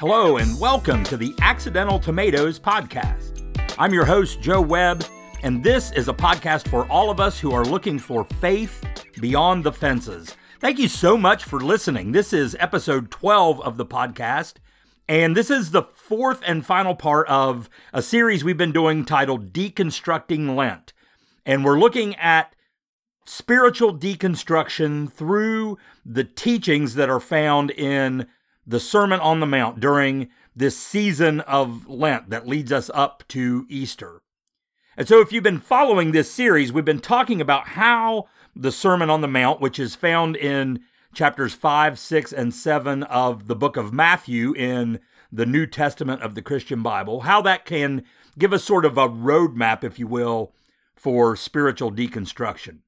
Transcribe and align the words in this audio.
Hello, 0.00 0.38
and 0.38 0.58
welcome 0.58 1.04
to 1.04 1.18
the 1.18 1.34
Accidental 1.42 1.98
Tomatoes 1.98 2.58
Podcast. 2.58 3.44
I'm 3.78 3.92
your 3.92 4.06
host, 4.06 4.40
Joe 4.40 4.62
Webb, 4.62 5.04
and 5.42 5.62
this 5.62 5.92
is 5.92 6.08
a 6.08 6.14
podcast 6.14 6.68
for 6.68 6.90
all 6.90 7.10
of 7.10 7.20
us 7.20 7.38
who 7.38 7.52
are 7.52 7.66
looking 7.66 7.98
for 7.98 8.24
faith 8.24 8.82
beyond 9.20 9.62
the 9.62 9.74
fences. 9.74 10.34
Thank 10.58 10.78
you 10.78 10.88
so 10.88 11.18
much 11.18 11.44
for 11.44 11.60
listening. 11.60 12.12
This 12.12 12.32
is 12.32 12.56
episode 12.58 13.10
12 13.10 13.60
of 13.60 13.76
the 13.76 13.84
podcast, 13.84 14.54
and 15.06 15.36
this 15.36 15.50
is 15.50 15.70
the 15.70 15.82
fourth 15.82 16.40
and 16.46 16.64
final 16.64 16.94
part 16.94 17.28
of 17.28 17.68
a 17.92 18.00
series 18.00 18.42
we've 18.42 18.56
been 18.56 18.72
doing 18.72 19.04
titled 19.04 19.52
Deconstructing 19.52 20.56
Lent. 20.56 20.94
And 21.44 21.62
we're 21.62 21.78
looking 21.78 22.16
at 22.16 22.56
spiritual 23.26 23.98
deconstruction 23.98 25.12
through 25.12 25.76
the 26.06 26.24
teachings 26.24 26.94
that 26.94 27.10
are 27.10 27.20
found 27.20 27.70
in 27.70 28.26
the 28.70 28.80
Sermon 28.80 29.18
on 29.18 29.40
the 29.40 29.46
Mount 29.46 29.80
during 29.80 30.28
this 30.54 30.76
season 30.78 31.40
of 31.40 31.88
Lent 31.88 32.30
that 32.30 32.46
leads 32.46 32.70
us 32.70 32.88
up 32.94 33.24
to 33.28 33.66
Easter. 33.68 34.22
And 34.96 35.08
so, 35.08 35.20
if 35.20 35.32
you've 35.32 35.42
been 35.42 35.58
following 35.58 36.12
this 36.12 36.30
series, 36.30 36.72
we've 36.72 36.84
been 36.84 37.00
talking 37.00 37.40
about 37.40 37.68
how 37.68 38.28
the 38.54 38.70
Sermon 38.70 39.10
on 39.10 39.22
the 39.22 39.28
Mount, 39.28 39.60
which 39.60 39.80
is 39.80 39.96
found 39.96 40.36
in 40.36 40.80
chapters 41.12 41.52
5, 41.52 41.98
6, 41.98 42.32
and 42.32 42.54
7 42.54 43.02
of 43.04 43.48
the 43.48 43.56
book 43.56 43.76
of 43.76 43.92
Matthew 43.92 44.52
in 44.52 45.00
the 45.32 45.46
New 45.46 45.66
Testament 45.66 46.22
of 46.22 46.36
the 46.36 46.42
Christian 46.42 46.80
Bible, 46.80 47.22
how 47.22 47.42
that 47.42 47.64
can 47.64 48.04
give 48.38 48.52
us 48.52 48.62
sort 48.62 48.84
of 48.84 48.96
a 48.96 49.08
roadmap, 49.08 49.82
if 49.82 49.98
you 49.98 50.06
will, 50.06 50.52
for 50.94 51.34
spiritual 51.34 51.90
deconstruction. 51.90 52.78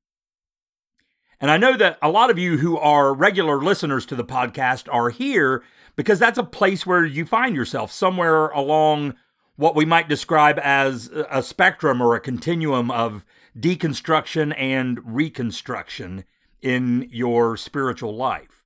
And 1.43 1.51
I 1.51 1.57
know 1.57 1.77
that 1.77 1.99
a 2.01 2.09
lot 2.09 2.31
of 2.31 2.39
you 2.39 2.59
who 2.59 2.79
are 2.79 3.13
regular 3.13 3.61
listeners 3.61 4.07
to 4.07 4.15
the 4.15 4.25
podcast 4.25 4.89
are 4.95 5.11
here 5.11 5.65
because 5.97 6.21
that's 6.21 6.39
a 6.39 6.45
place 6.45 6.87
where 6.87 7.05
you 7.05 7.27
find 7.27 7.57
yourself 7.57 7.91
somewhere 7.91 8.47
along 8.51 9.15
what 9.57 9.75
we 9.75 9.85
might 9.85 10.09
describe 10.09 10.61
as 10.63 11.11
a 11.29 11.43
spectrum 11.43 12.01
or 12.01 12.15
a 12.15 12.21
continuum 12.21 12.93
of 12.93 13.25
deconstruction 13.59 14.55
and 14.57 15.01
reconstruction 15.05 16.23
in 16.63 17.09
your 17.11 17.57
spiritual 17.57 18.15
life. 18.15 18.63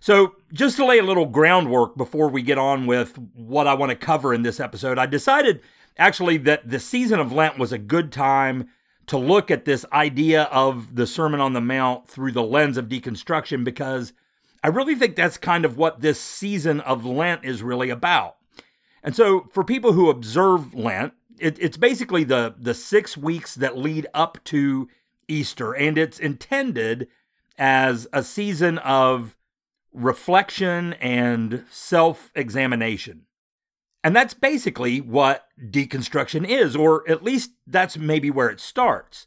So, 0.00 0.36
just 0.54 0.78
to 0.78 0.86
lay 0.86 0.98
a 0.98 1.04
little 1.04 1.26
groundwork 1.26 1.98
before 1.98 2.30
we 2.30 2.40
get 2.40 2.56
on 2.56 2.86
with 2.86 3.18
what 3.34 3.66
I 3.66 3.74
want 3.74 3.90
to 3.90 3.96
cover 3.96 4.32
in 4.32 4.40
this 4.40 4.58
episode, 4.58 4.98
I 4.98 5.04
decided 5.04 5.60
actually 5.98 6.38
that 6.38 6.66
the 6.66 6.80
season 6.80 7.20
of 7.20 7.30
Lent 7.30 7.58
was 7.58 7.72
a 7.72 7.78
good 7.78 8.10
time 8.10 8.70
to 9.10 9.18
look 9.18 9.50
at 9.50 9.64
this 9.64 9.84
idea 9.92 10.44
of 10.44 10.94
the 10.94 11.04
Sermon 11.04 11.40
on 11.40 11.52
the 11.52 11.60
Mount 11.60 12.06
through 12.06 12.30
the 12.30 12.44
lens 12.44 12.76
of 12.76 12.86
deconstruction 12.86 13.64
because 13.64 14.12
I 14.62 14.68
really 14.68 14.94
think 14.94 15.16
that's 15.16 15.36
kind 15.36 15.64
of 15.64 15.76
what 15.76 16.00
this 16.00 16.20
season 16.20 16.78
of 16.82 17.04
Lent 17.04 17.44
is 17.44 17.60
really 17.60 17.90
about. 17.90 18.36
And 19.02 19.16
so, 19.16 19.48
for 19.50 19.64
people 19.64 19.94
who 19.94 20.10
observe 20.10 20.74
Lent, 20.74 21.14
it, 21.40 21.58
it's 21.60 21.76
basically 21.76 22.22
the, 22.22 22.54
the 22.56 22.72
six 22.72 23.16
weeks 23.16 23.56
that 23.56 23.76
lead 23.76 24.06
up 24.14 24.38
to 24.44 24.88
Easter, 25.26 25.72
and 25.72 25.98
it's 25.98 26.20
intended 26.20 27.08
as 27.58 28.06
a 28.12 28.22
season 28.22 28.78
of 28.78 29.36
reflection 29.92 30.92
and 31.00 31.64
self 31.68 32.30
examination. 32.36 33.22
And 34.02 34.16
that's 34.16 34.34
basically 34.34 35.00
what 35.00 35.46
deconstruction 35.60 36.46
is, 36.48 36.74
or 36.74 37.08
at 37.08 37.22
least 37.22 37.50
that's 37.66 37.98
maybe 37.98 38.30
where 38.30 38.48
it 38.48 38.60
starts. 38.60 39.26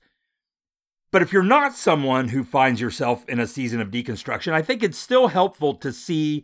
But 1.12 1.22
if 1.22 1.32
you're 1.32 1.44
not 1.44 1.76
someone 1.76 2.30
who 2.30 2.44
finds 2.44 2.82
yourself 2.82 3.24
in 3.30 3.40
a 3.40 3.46
season 3.46 3.80
of 3.80 3.92
deconstruction, 3.92 4.52
I 4.52 4.64
think 4.64 4.82
it's 4.82 4.98
still 4.98 5.28
helpful 5.28 5.76
to 5.76 5.94
see 5.94 6.44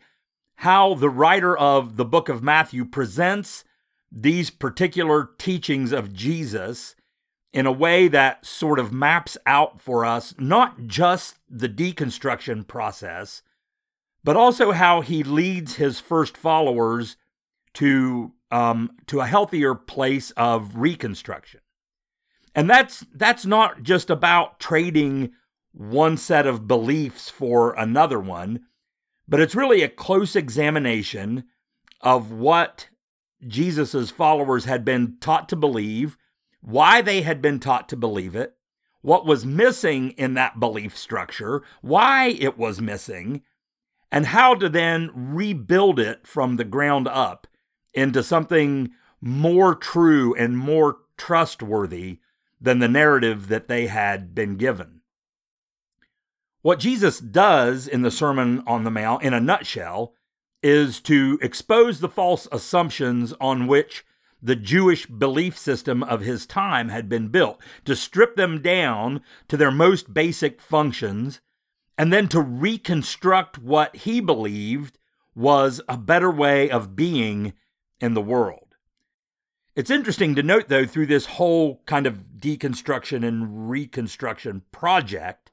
how 0.57 0.93
the 0.93 1.09
writer 1.09 1.57
of 1.57 1.95
the 1.95 2.05
book 2.05 2.29
of 2.29 2.43
Matthew 2.43 2.85
presents 2.85 3.63
these 4.11 4.51
particular 4.51 5.29
teachings 5.39 5.91
of 5.91 6.13
Jesus 6.13 6.95
in 7.51 7.65
a 7.65 7.71
way 7.71 8.07
that 8.07 8.45
sort 8.45 8.77
of 8.77 8.93
maps 8.93 9.37
out 9.47 9.81
for 9.81 10.05
us 10.05 10.35
not 10.37 10.85
just 10.85 11.37
the 11.49 11.69
deconstruction 11.69 12.67
process, 12.67 13.41
but 14.23 14.35
also 14.35 14.71
how 14.71 15.01
he 15.01 15.23
leads 15.23 15.75
his 15.75 15.99
first 15.99 16.37
followers 16.37 17.17
to 17.79 18.33
um, 18.51 18.91
to 19.07 19.21
a 19.21 19.27
healthier 19.27 19.73
place 19.73 20.31
of 20.31 20.75
reconstruction. 20.75 21.61
And 22.53 22.69
that's 22.69 23.05
that's 23.13 23.45
not 23.45 23.83
just 23.83 24.09
about 24.09 24.59
trading 24.59 25.31
one 25.71 26.17
set 26.17 26.45
of 26.45 26.67
beliefs 26.67 27.29
for 27.29 27.73
another 27.73 28.19
one, 28.19 28.61
but 29.29 29.39
it's 29.39 29.55
really 29.55 29.81
a 29.81 29.87
close 29.87 30.35
examination 30.35 31.45
of 32.01 32.31
what 32.31 32.89
Jesus's 33.47 34.11
followers 34.11 34.65
had 34.65 34.83
been 34.83 35.15
taught 35.21 35.47
to 35.49 35.55
believe, 35.55 36.17
why 36.59 37.01
they 37.01 37.21
had 37.21 37.41
been 37.41 37.61
taught 37.61 37.87
to 37.89 37.95
believe 37.95 38.35
it, 38.35 38.55
what 39.01 39.25
was 39.25 39.45
missing 39.45 40.09
in 40.11 40.33
that 40.33 40.59
belief 40.59 40.97
structure, 40.97 41.63
why 41.81 42.27
it 42.27 42.57
was 42.57 42.81
missing, 42.81 43.41
and 44.11 44.25
how 44.25 44.53
to 44.55 44.67
then 44.67 45.11
rebuild 45.13 45.97
it 45.97 46.27
from 46.27 46.57
the 46.57 46.65
ground 46.65 47.07
up 47.07 47.47
into 47.93 48.23
something 48.23 48.91
more 49.21 49.75
true 49.75 50.33
and 50.35 50.57
more 50.57 50.97
trustworthy 51.17 52.19
than 52.61 52.79
the 52.79 52.87
narrative 52.87 53.47
that 53.47 53.67
they 53.67 53.87
had 53.87 54.33
been 54.33 54.55
given. 54.55 55.01
What 56.61 56.79
Jesus 56.79 57.19
does 57.19 57.87
in 57.87 58.01
the 58.01 58.11
Sermon 58.11 58.63
on 58.67 58.83
the 58.83 58.91
Mount, 58.91 59.23
in 59.23 59.33
a 59.33 59.39
nutshell, 59.39 60.13
is 60.61 60.99
to 61.01 61.39
expose 61.41 61.99
the 61.99 62.09
false 62.09 62.47
assumptions 62.51 63.33
on 63.39 63.65
which 63.65 64.05
the 64.41 64.55
Jewish 64.55 65.05
belief 65.05 65.57
system 65.57 66.03
of 66.03 66.21
his 66.21 66.45
time 66.45 66.89
had 66.89 67.09
been 67.09 67.29
built, 67.29 67.61
to 67.85 67.95
strip 67.95 68.35
them 68.35 68.61
down 68.61 69.21
to 69.47 69.57
their 69.57 69.71
most 69.71 70.13
basic 70.13 70.61
functions, 70.61 71.41
and 71.97 72.11
then 72.11 72.27
to 72.29 72.41
reconstruct 72.41 73.57
what 73.57 73.95
he 73.95 74.19
believed 74.19 74.97
was 75.35 75.81
a 75.87 75.97
better 75.97 76.31
way 76.31 76.69
of 76.69 76.95
being 76.95 77.53
in 77.99 78.13
the 78.13 78.21
world. 78.21 78.75
It's 79.75 79.91
interesting 79.91 80.35
to 80.35 80.43
note, 80.43 80.67
though, 80.67 80.85
through 80.85 81.05
this 81.05 81.25
whole 81.25 81.81
kind 81.85 82.05
of 82.05 82.23
deconstruction 82.37 83.25
and 83.25 83.69
reconstruction 83.69 84.63
project, 84.71 85.51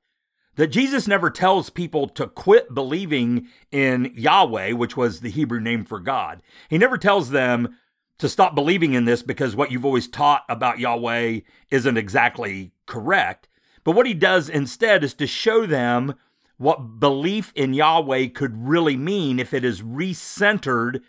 that 0.56 0.68
Jesus 0.68 1.06
never 1.06 1.30
tells 1.30 1.70
people 1.70 2.08
to 2.08 2.26
quit 2.26 2.74
believing 2.74 3.46
in 3.70 4.10
Yahweh, 4.14 4.72
which 4.72 4.96
was 4.96 5.20
the 5.20 5.30
Hebrew 5.30 5.60
name 5.60 5.84
for 5.84 6.00
God. 6.00 6.42
He 6.68 6.78
never 6.78 6.98
tells 6.98 7.30
them 7.30 7.76
to 8.18 8.28
stop 8.28 8.54
believing 8.54 8.94
in 8.94 9.04
this 9.04 9.22
because 9.22 9.54
what 9.54 9.70
you've 9.70 9.84
always 9.84 10.08
taught 10.08 10.44
about 10.48 10.78
Yahweh 10.78 11.40
isn't 11.70 11.96
exactly 11.96 12.72
correct. 12.86 13.48
But 13.84 13.94
what 13.94 14.06
he 14.06 14.14
does 14.14 14.48
instead 14.48 15.04
is 15.04 15.14
to 15.14 15.26
show 15.26 15.66
them 15.66 16.14
what 16.56 16.98
belief 16.98 17.52
in 17.54 17.74
Yahweh 17.74 18.28
could 18.28 18.66
really 18.66 18.96
mean 18.96 19.38
if 19.38 19.52
it 19.52 19.64
is 19.64 19.82
recentered 19.82 21.02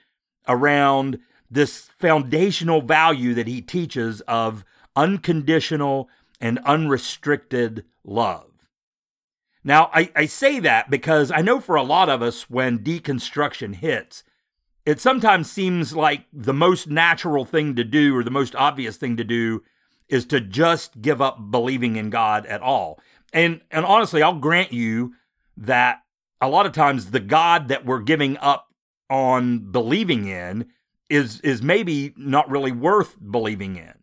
around 0.47 1.19
this 1.49 1.89
foundational 1.97 2.81
value 2.81 3.33
that 3.33 3.47
he 3.47 3.61
teaches 3.61 4.21
of 4.21 4.65
unconditional 4.95 6.09
and 6.41 6.59
unrestricted 6.59 7.85
love. 8.03 8.51
Now, 9.63 9.89
I, 9.93 10.11
I, 10.15 10.25
say 10.27 10.59
that 10.61 10.89
because 10.89 11.29
I 11.31 11.41
know 11.41 11.59
for 11.59 11.75
a 11.75 11.83
lot 11.83 12.09
of 12.09 12.21
us, 12.21 12.49
when 12.49 12.79
deconstruction 12.79 13.75
hits, 13.75 14.23
it 14.85 15.01
sometimes 15.01 15.51
seems 15.51 15.93
like 15.93 16.25
the 16.31 16.53
most 16.53 16.87
natural 16.87 17.43
thing 17.43 17.75
to 17.75 17.83
do 17.83 18.15
or 18.15 18.23
the 18.23 18.31
most 18.31 18.55
obvious 18.55 18.95
thing 18.95 19.17
to 19.17 19.25
do 19.25 19.63
is 20.07 20.25
to 20.27 20.39
just 20.39 21.01
give 21.01 21.21
up 21.21 21.51
believing 21.51 21.97
in 21.97 22.09
God 22.09 22.45
at 22.45 22.61
all. 22.61 22.99
And, 23.33 23.59
and 23.69 23.85
honestly, 23.85 24.23
I'll 24.23 24.39
grant 24.39 24.71
you 24.71 25.15
that 25.57 26.03
a 26.39 26.47
lot 26.47 26.65
of 26.65 26.71
times 26.71 27.11
the 27.11 27.19
God 27.19 27.67
that 27.67 27.85
we're 27.85 27.99
giving 27.99 28.37
up 28.37 28.71
on 29.09 29.71
believing 29.71 30.27
in 30.27 30.67
is 31.09 31.39
is 31.41 31.61
maybe 31.61 32.13
not 32.17 32.49
really 32.49 32.71
worth 32.71 33.17
believing 33.19 33.75
in. 33.75 33.93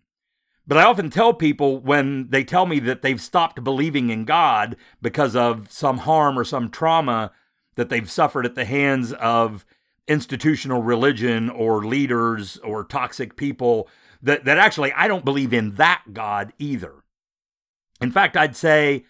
But 0.67 0.79
I 0.79 0.85
often 0.85 1.11
tell 1.11 1.35
people 1.35 1.79
when 1.79 2.31
they 2.31 2.43
tell 2.43 2.65
me 2.65 2.79
that 2.81 3.03
they've 3.03 3.21
stopped 3.21 3.63
believing 3.63 4.09
in 4.09 4.25
God 4.25 4.77
because 5.03 5.37
of 5.37 5.71
some 5.71 5.99
harm 5.99 6.39
or 6.39 6.45
some 6.45 6.71
trauma 6.71 7.33
that 7.75 7.91
they've 7.91 8.11
suffered 8.11 8.47
at 8.47 8.55
the 8.55 8.65
hands 8.65 9.13
of 9.15 9.67
institutional 10.09 10.83
religion 10.83 11.51
or 11.51 11.85
leaders 11.85 12.57
or 12.59 12.85
toxic 12.85 13.37
people 13.37 13.89
that, 14.23 14.45
that 14.45 14.59
actually 14.59 14.93
I 14.93 15.07
don't 15.07 15.25
believe 15.25 15.53
in 15.53 15.73
that 15.73 16.03
God 16.13 16.53
either. 16.59 17.05
In 18.01 18.11
fact, 18.11 18.37
I'd 18.37 18.57
say 18.57 19.05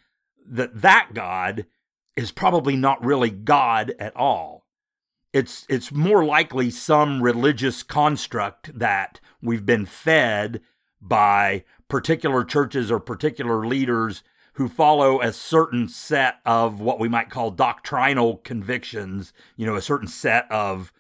that 0.47 0.83
that 0.83 1.11
God 1.15 1.67
is 2.17 2.33
probably 2.33 2.77
not 2.77 3.05
really 3.05 3.31
God 3.31 3.95
at 3.99 4.15
all 4.17 4.64
it's 5.35 5.67
it's 5.69 5.91
more 5.91 6.25
likely 6.25 6.71
some 6.71 7.21
religious 7.21 7.83
construct 7.83 8.79
that 8.79 9.21
we've 9.43 9.67
been 9.67 9.85
fed 9.85 10.61
by 11.03 11.65
particular 11.89 12.45
churches 12.45 12.91
or 12.91 13.01
particular 13.01 13.67
leaders 13.67 14.23
who 14.55 14.69
follow 14.69 15.21
a 15.21 15.33
certain 15.33 15.89
set 15.89 16.37
of 16.47 16.81
what 16.81 17.01
we 17.01 17.09
might 17.09 17.31
call 17.31 17.51
doctrinal 17.51 18.37
convictions, 18.39 19.33
you 19.57 19.67
know, 19.67 19.75
a 19.75 19.83
certain 19.83 20.07
set 20.07 20.51
of 20.53 20.93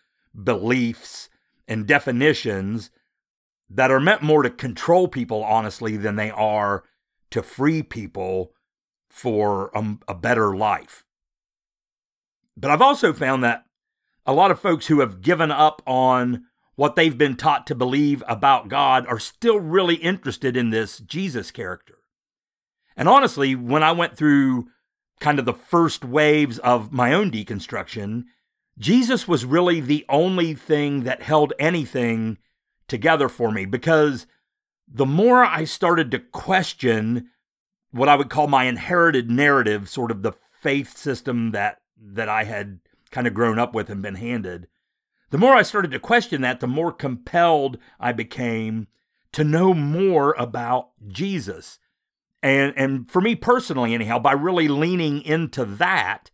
beliefs 0.42 1.28
and 1.68 1.86
definitions 1.86 2.90
that 3.70 3.92
are 3.92 4.00
meant 4.00 4.20
more 4.20 4.42
to 4.42 4.50
control 4.50 5.06
people, 5.06 5.44
honestly, 5.44 5.96
than 5.96 6.16
they 6.16 6.32
are 6.32 6.82
to 7.30 7.40
free 7.40 7.84
people 7.84 8.52
for 9.08 9.70
a, 9.76 9.96
a 10.08 10.14
better 10.14 10.56
life. 10.56 11.04
But 12.56 12.72
I've 12.72 12.82
also 12.82 13.12
found 13.12 13.44
that 13.44 13.64
a 14.26 14.32
lot 14.32 14.50
of 14.50 14.60
folks 14.60 14.86
who 14.86 15.00
have 15.00 15.20
given 15.20 15.50
up 15.50 15.82
on 15.86 16.44
what 16.76 16.96
they've 16.96 17.16
been 17.16 17.36
taught 17.36 17.66
to 17.66 17.74
believe 17.74 18.22
about 18.26 18.68
God 18.68 19.06
are 19.06 19.18
still 19.18 19.60
really 19.60 19.96
interested 19.96 20.56
in 20.56 20.70
this 20.70 20.98
Jesus 20.98 21.50
character. 21.50 21.98
And 22.96 23.08
honestly, 23.08 23.54
when 23.54 23.82
I 23.82 23.92
went 23.92 24.16
through 24.16 24.68
kind 25.20 25.38
of 25.38 25.44
the 25.44 25.54
first 25.54 26.04
waves 26.04 26.58
of 26.58 26.92
my 26.92 27.12
own 27.12 27.30
deconstruction, 27.30 28.24
Jesus 28.78 29.28
was 29.28 29.44
really 29.44 29.80
the 29.80 30.04
only 30.08 30.54
thing 30.54 31.04
that 31.04 31.22
held 31.22 31.52
anything 31.58 32.38
together 32.88 33.28
for 33.28 33.50
me 33.50 33.64
because 33.64 34.26
the 34.86 35.06
more 35.06 35.44
I 35.44 35.64
started 35.64 36.10
to 36.10 36.18
question 36.18 37.30
what 37.90 38.08
I 38.08 38.16
would 38.16 38.28
call 38.30 38.48
my 38.48 38.64
inherited 38.64 39.30
narrative, 39.30 39.88
sort 39.88 40.10
of 40.10 40.22
the 40.22 40.32
faith 40.60 40.96
system 40.96 41.52
that 41.52 41.78
that 41.96 42.28
I 42.28 42.44
had 42.44 42.80
kind 43.14 43.28
of 43.28 43.32
grown 43.32 43.60
up 43.60 43.74
with 43.74 43.88
and 43.88 44.02
been 44.02 44.16
handed, 44.16 44.66
the 45.30 45.38
more 45.38 45.54
I 45.54 45.62
started 45.62 45.92
to 45.92 46.00
question 46.00 46.42
that, 46.42 46.58
the 46.58 46.66
more 46.66 46.92
compelled 46.92 47.78
I 48.00 48.12
became 48.12 48.88
to 49.32 49.44
know 49.44 49.72
more 49.72 50.34
about 50.36 50.90
Jesus. 51.06 51.78
And 52.42 52.74
and 52.76 53.10
for 53.10 53.22
me 53.22 53.36
personally 53.36 53.94
anyhow, 53.94 54.18
by 54.18 54.32
really 54.32 54.68
leaning 54.68 55.22
into 55.22 55.64
that, 55.64 56.30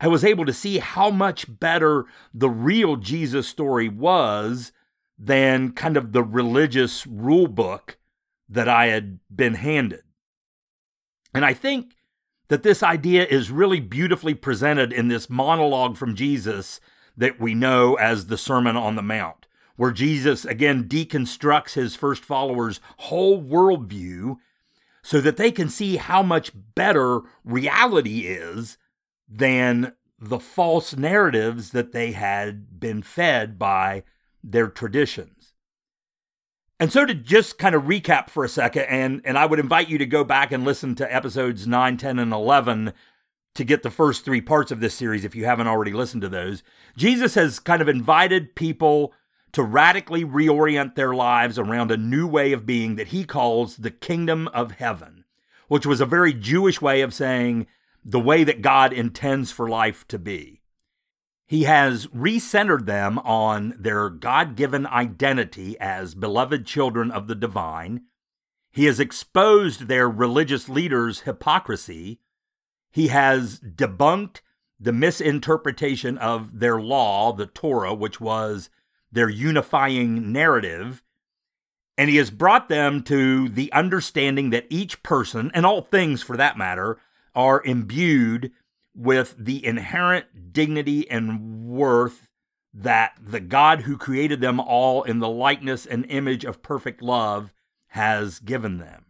I 0.00 0.08
was 0.08 0.24
able 0.24 0.44
to 0.46 0.52
see 0.52 0.78
how 0.78 1.10
much 1.10 1.46
better 1.60 2.04
the 2.34 2.50
real 2.50 2.96
Jesus 2.96 3.48
story 3.48 3.88
was 3.88 4.72
than 5.18 5.72
kind 5.72 5.96
of 5.96 6.12
the 6.12 6.22
religious 6.24 7.06
rule 7.06 7.48
book 7.48 7.98
that 8.48 8.68
I 8.68 8.86
had 8.86 9.20
been 9.34 9.54
handed. 9.54 10.02
And 11.32 11.44
I 11.44 11.54
think 11.54 11.95
that 12.48 12.62
this 12.62 12.82
idea 12.82 13.24
is 13.26 13.50
really 13.50 13.80
beautifully 13.80 14.34
presented 14.34 14.92
in 14.92 15.08
this 15.08 15.28
monologue 15.28 15.96
from 15.96 16.14
Jesus 16.14 16.80
that 17.16 17.40
we 17.40 17.54
know 17.54 17.94
as 17.94 18.26
the 18.26 18.38
Sermon 18.38 18.76
on 18.76 18.94
the 18.94 19.02
Mount, 19.02 19.46
where 19.76 19.90
Jesus 19.90 20.44
again 20.44 20.84
deconstructs 20.84 21.72
his 21.72 21.96
first 21.96 22.22
followers' 22.24 22.80
whole 22.98 23.42
worldview 23.42 24.36
so 25.02 25.20
that 25.20 25.36
they 25.36 25.50
can 25.50 25.68
see 25.68 25.96
how 25.96 26.22
much 26.22 26.52
better 26.74 27.20
reality 27.44 28.26
is 28.26 28.76
than 29.28 29.94
the 30.18 30.38
false 30.38 30.96
narratives 30.96 31.70
that 31.70 31.92
they 31.92 32.12
had 32.12 32.80
been 32.80 33.02
fed 33.02 33.58
by 33.58 34.02
their 34.42 34.68
traditions. 34.68 35.35
And 36.78 36.92
so 36.92 37.06
to 37.06 37.14
just 37.14 37.58
kind 37.58 37.74
of 37.74 37.84
recap 37.84 38.28
for 38.28 38.44
a 38.44 38.48
second, 38.48 38.82
and, 38.82 39.22
and 39.24 39.38
I 39.38 39.46
would 39.46 39.58
invite 39.58 39.88
you 39.88 39.96
to 39.98 40.06
go 40.06 40.24
back 40.24 40.52
and 40.52 40.64
listen 40.64 40.94
to 40.96 41.14
episodes 41.14 41.66
9, 41.66 41.96
10, 41.96 42.18
and 42.18 42.32
11 42.32 42.92
to 43.54 43.64
get 43.64 43.82
the 43.82 43.90
first 43.90 44.24
three 44.24 44.42
parts 44.42 44.70
of 44.70 44.80
this 44.80 44.94
series 44.94 45.24
if 45.24 45.34
you 45.34 45.46
haven't 45.46 45.66
already 45.66 45.92
listened 45.92 46.20
to 46.22 46.28
those. 46.28 46.62
Jesus 46.96 47.34
has 47.34 47.58
kind 47.58 47.80
of 47.80 47.88
invited 47.88 48.54
people 48.54 49.14
to 49.52 49.62
radically 49.62 50.22
reorient 50.22 50.94
their 50.94 51.14
lives 51.14 51.58
around 51.58 51.90
a 51.90 51.96
new 51.96 52.26
way 52.26 52.52
of 52.52 52.66
being 52.66 52.96
that 52.96 53.08
he 53.08 53.24
calls 53.24 53.78
the 53.78 53.90
kingdom 53.90 54.48
of 54.48 54.72
heaven, 54.72 55.24
which 55.68 55.86
was 55.86 56.02
a 56.02 56.06
very 56.06 56.34
Jewish 56.34 56.82
way 56.82 57.00
of 57.00 57.14
saying 57.14 57.66
the 58.04 58.20
way 58.20 58.44
that 58.44 58.60
God 58.60 58.92
intends 58.92 59.50
for 59.50 59.66
life 59.66 60.06
to 60.08 60.18
be. 60.18 60.55
He 61.46 61.62
has 61.62 62.08
recentered 62.08 62.86
them 62.86 63.20
on 63.20 63.74
their 63.78 64.10
God 64.10 64.56
given 64.56 64.84
identity 64.86 65.78
as 65.78 66.16
beloved 66.16 66.66
children 66.66 67.12
of 67.12 67.28
the 67.28 67.36
divine. 67.36 68.02
He 68.72 68.86
has 68.86 68.98
exposed 68.98 69.82
their 69.82 70.08
religious 70.10 70.68
leaders' 70.68 71.20
hypocrisy. 71.20 72.18
He 72.90 73.08
has 73.08 73.60
debunked 73.60 74.40
the 74.80 74.92
misinterpretation 74.92 76.18
of 76.18 76.58
their 76.58 76.80
law, 76.80 77.32
the 77.32 77.46
Torah, 77.46 77.94
which 77.94 78.20
was 78.20 78.68
their 79.12 79.28
unifying 79.28 80.32
narrative. 80.32 81.02
And 81.96 82.10
he 82.10 82.16
has 82.16 82.30
brought 82.30 82.68
them 82.68 83.02
to 83.04 83.48
the 83.48 83.72
understanding 83.72 84.50
that 84.50 84.66
each 84.68 85.02
person, 85.04 85.50
and 85.54 85.64
all 85.64 85.80
things 85.80 86.22
for 86.22 86.36
that 86.36 86.58
matter, 86.58 86.98
are 87.34 87.62
imbued 87.64 88.50
with 88.96 89.34
the 89.38 89.64
inherent 89.64 90.52
dignity 90.52 91.08
and 91.10 91.66
worth 91.68 92.28
that 92.72 93.14
the 93.20 93.40
God 93.40 93.82
who 93.82 93.96
created 93.96 94.40
them 94.40 94.58
all 94.58 95.02
in 95.02 95.18
the 95.18 95.28
likeness 95.28 95.86
and 95.86 96.06
image 96.08 96.44
of 96.44 96.62
perfect 96.62 97.02
love 97.02 97.52
has 97.88 98.38
given 98.38 98.78
them. 98.78 99.06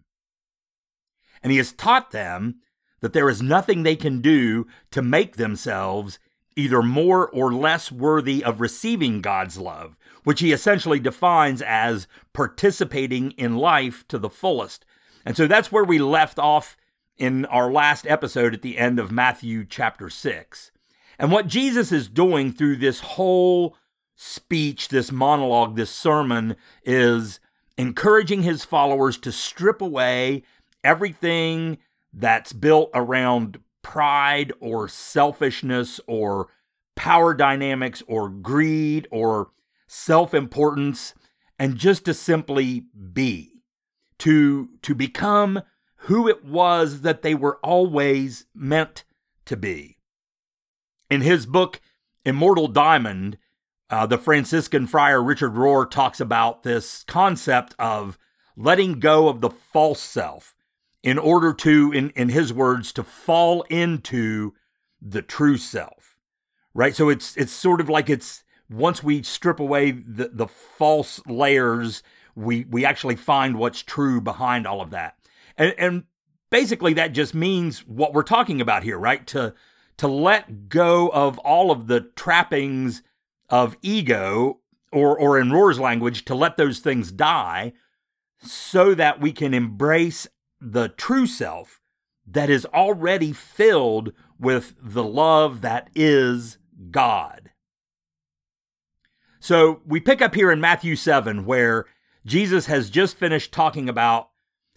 And 1.42 1.52
he 1.52 1.58
has 1.58 1.72
taught 1.72 2.10
them 2.10 2.56
that 3.00 3.12
there 3.12 3.28
is 3.28 3.42
nothing 3.42 3.82
they 3.82 3.96
can 3.96 4.20
do 4.20 4.66
to 4.90 5.02
make 5.02 5.36
themselves 5.36 6.18
either 6.56 6.82
more 6.82 7.28
or 7.28 7.52
less 7.52 7.92
worthy 7.92 8.42
of 8.42 8.60
receiving 8.60 9.20
God's 9.20 9.58
love, 9.58 9.96
which 10.24 10.40
he 10.40 10.52
essentially 10.52 10.98
defines 10.98 11.60
as 11.62 12.08
participating 12.32 13.32
in 13.32 13.56
life 13.56 14.06
to 14.08 14.18
the 14.18 14.30
fullest. 14.30 14.84
And 15.24 15.36
so 15.36 15.46
that's 15.46 15.70
where 15.70 15.84
we 15.84 15.98
left 15.98 16.38
off 16.38 16.76
in 17.18 17.44
our 17.46 17.70
last 17.70 18.06
episode 18.06 18.54
at 18.54 18.62
the 18.62 18.78
end 18.78 18.98
of 18.98 19.10
Matthew 19.10 19.64
chapter 19.64 20.10
6. 20.10 20.70
And 21.18 21.32
what 21.32 21.46
Jesus 21.46 21.92
is 21.92 22.08
doing 22.08 22.52
through 22.52 22.76
this 22.76 23.00
whole 23.00 23.76
speech, 24.16 24.88
this 24.88 25.10
monologue, 25.10 25.76
this 25.76 25.90
sermon 25.90 26.56
is 26.84 27.40
encouraging 27.78 28.42
his 28.42 28.64
followers 28.64 29.18
to 29.18 29.32
strip 29.32 29.80
away 29.80 30.42
everything 30.84 31.78
that's 32.12 32.52
built 32.52 32.90
around 32.94 33.60
pride 33.82 34.52
or 34.60 34.88
selfishness 34.88 36.00
or 36.06 36.48
power 36.94 37.34
dynamics 37.34 38.02
or 38.06 38.28
greed 38.28 39.06
or 39.10 39.50
self 39.86 40.34
importance 40.34 41.14
and 41.58 41.76
just 41.76 42.04
to 42.04 42.12
simply 42.12 42.84
be, 43.12 43.62
to, 44.18 44.70
to 44.82 44.94
become 44.94 45.62
who 46.00 46.28
it 46.28 46.44
was 46.44 47.00
that 47.00 47.22
they 47.22 47.34
were 47.34 47.58
always 47.62 48.46
meant 48.54 49.04
to 49.46 49.56
be. 49.56 49.98
In 51.10 51.20
his 51.20 51.46
book, 51.46 51.80
Immortal 52.24 52.68
Diamond, 52.68 53.38
uh, 53.88 54.06
the 54.06 54.18
Franciscan 54.18 54.86
friar 54.86 55.22
Richard 55.22 55.54
Rohr 55.54 55.88
talks 55.88 56.20
about 56.20 56.62
this 56.62 57.04
concept 57.04 57.74
of 57.78 58.18
letting 58.56 58.98
go 58.98 59.28
of 59.28 59.40
the 59.40 59.50
false 59.50 60.00
self 60.00 60.54
in 61.02 61.18
order 61.18 61.52
to, 61.52 61.92
in, 61.92 62.10
in 62.10 62.30
his 62.30 62.52
words, 62.52 62.92
to 62.92 63.04
fall 63.04 63.62
into 63.70 64.54
the 65.00 65.22
true 65.22 65.56
self. 65.56 66.18
Right? 66.74 66.94
So 66.94 67.08
it's 67.08 67.36
it's 67.36 67.52
sort 67.52 67.80
of 67.80 67.88
like 67.88 68.10
it's 68.10 68.42
once 68.68 69.02
we 69.02 69.22
strip 69.22 69.60
away 69.60 69.92
the, 69.92 70.30
the 70.32 70.48
false 70.48 71.20
layers, 71.26 72.02
we 72.34 72.64
we 72.68 72.84
actually 72.84 73.16
find 73.16 73.56
what's 73.56 73.82
true 73.82 74.20
behind 74.20 74.66
all 74.66 74.80
of 74.80 74.90
that. 74.90 75.16
And, 75.58 75.74
and 75.78 76.04
basically 76.50 76.94
that 76.94 77.12
just 77.12 77.34
means 77.34 77.80
what 77.86 78.12
we're 78.12 78.22
talking 78.22 78.60
about 78.60 78.82
here, 78.82 78.98
right? 78.98 79.26
To 79.28 79.54
to 79.98 80.08
let 80.08 80.68
go 80.68 81.08
of 81.08 81.38
all 81.38 81.70
of 81.70 81.86
the 81.86 82.00
trappings 82.00 83.02
of 83.48 83.76
ego, 83.82 84.60
or 84.92 85.18
or 85.18 85.38
in 85.38 85.50
Rohr's 85.50 85.80
language, 85.80 86.24
to 86.26 86.34
let 86.34 86.56
those 86.56 86.80
things 86.80 87.10
die, 87.10 87.72
so 88.40 88.94
that 88.94 89.20
we 89.20 89.32
can 89.32 89.54
embrace 89.54 90.26
the 90.60 90.88
true 90.88 91.26
self 91.26 91.80
that 92.26 92.50
is 92.50 92.66
already 92.66 93.32
filled 93.32 94.12
with 94.38 94.74
the 94.82 95.04
love 95.04 95.60
that 95.60 95.88
is 95.94 96.58
God. 96.90 97.50
So 99.38 99.80
we 99.86 100.00
pick 100.00 100.20
up 100.20 100.34
here 100.34 100.50
in 100.50 100.60
Matthew 100.60 100.96
7, 100.96 101.46
where 101.46 101.86
Jesus 102.24 102.66
has 102.66 102.90
just 102.90 103.16
finished 103.16 103.52
talking 103.52 103.88
about 103.88 104.30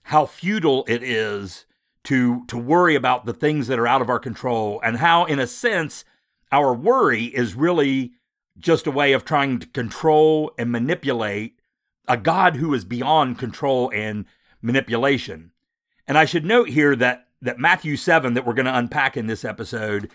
how 0.09 0.25
futile 0.25 0.83
it 0.87 1.03
is 1.03 1.67
to 2.03 2.43
to 2.47 2.57
worry 2.57 2.95
about 2.95 3.25
the 3.25 3.33
things 3.33 3.67
that 3.67 3.77
are 3.77 3.85
out 3.85 4.01
of 4.01 4.09
our 4.09 4.17
control 4.17 4.81
and 4.83 4.97
how 4.97 5.23
in 5.25 5.37
a 5.37 5.45
sense 5.45 6.03
our 6.51 6.73
worry 6.73 7.25
is 7.25 7.53
really 7.53 8.13
just 8.57 8.87
a 8.87 8.91
way 8.91 9.13
of 9.13 9.23
trying 9.23 9.59
to 9.59 9.67
control 9.67 10.51
and 10.57 10.71
manipulate 10.71 11.59
a 12.07 12.17
god 12.17 12.55
who 12.55 12.73
is 12.73 12.85
beyond 12.85 13.37
control 13.37 13.91
and 13.93 14.25
manipulation. 14.63 15.51
And 16.07 16.17
I 16.17 16.25
should 16.25 16.43
note 16.43 16.69
here 16.69 16.95
that 16.95 17.27
that 17.39 17.59
Matthew 17.59 17.95
7 17.95 18.33
that 18.33 18.47
we're 18.47 18.53
going 18.53 18.65
to 18.65 18.77
unpack 18.77 19.15
in 19.15 19.27
this 19.27 19.45
episode 19.45 20.09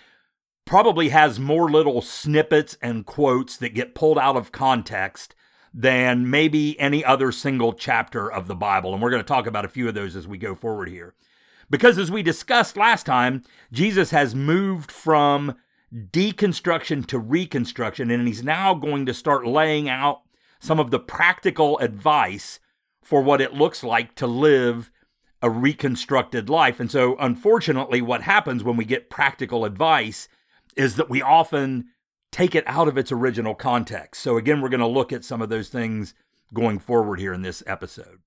probably 0.65 1.11
has 1.11 1.39
more 1.39 1.71
little 1.71 2.03
snippets 2.03 2.77
and 2.83 3.07
quotes 3.07 3.57
that 3.59 3.75
get 3.75 3.95
pulled 3.95 4.19
out 4.19 4.37
of 4.37 4.51
context 4.51 5.37
than 5.77 6.31
maybe 6.31 6.79
any 6.79 7.05
other 7.05 7.33
single 7.33 7.73
chapter 7.73 8.31
of 8.31 8.47
the 8.47 8.55
Bible. 8.55 8.93
And 8.93 9.03
we're 9.03 9.11
going 9.11 9.23
to 9.23 9.27
talk 9.27 9.49
about 9.49 9.65
a 9.65 9.69
few 9.69 9.89
of 9.89 9.95
those 9.95 10.15
as 10.15 10.29
we 10.29 10.39
go 10.39 10.55
forward 10.55 10.89
here. 10.89 11.15
Because 11.69 11.99
as 11.99 12.13
we 12.13 12.23
discussed 12.23 12.77
last 12.77 13.05
time, 13.05 13.43
Jesus 13.73 14.11
has 14.13 14.37
moved 14.37 14.93
from 14.93 15.57
deconstruction 15.93 17.05
to 17.07 17.19
reconstruction, 17.19 18.11
and 18.11 18.29
he's 18.29 18.45
now 18.45 18.75
going 18.75 19.05
to 19.07 19.15
start 19.15 19.47
laying 19.47 19.89
out 19.89 20.23
some 20.61 20.79
of 20.79 20.93
the 20.93 21.01
practical 21.01 21.79
advice 21.79 22.61
for 23.03 23.21
what 23.21 23.41
it 23.41 23.55
looks 23.55 23.83
like 23.83 24.15
to 24.15 24.27
live 24.27 24.91
a 25.43 25.51
reconstructed 25.51 26.49
life. 26.49 26.81
And 26.81 26.91
so, 26.91 27.17
unfortunately, 27.19 28.01
what 28.01 28.23
happens 28.23 28.63
when 28.63 28.77
we 28.77 28.85
get 28.85 29.11
practical 29.11 29.65
advice 29.65 30.29
is 30.77 30.97
that 30.97 31.11
we 31.11 31.21
often 31.21 31.89
take 32.35 32.57
it 32.57 32.65
out 32.67 32.89
of 32.89 32.99
its 32.99 33.13
original 33.13 33.55
context. 33.55 34.21
So, 34.21 34.37
again, 34.37 34.61
we're 34.61 34.69
going 34.69 34.81
to 34.81 34.87
look 34.89 35.13
at 35.13 35.25
some 35.25 35.41
of 35.41 35.51
those 35.51 35.69
things 35.69 36.15
going 36.53 36.81
forward 36.81 37.21
here 37.21 37.33
in 37.33 37.43
this 37.43 37.63
episode. 37.65 38.19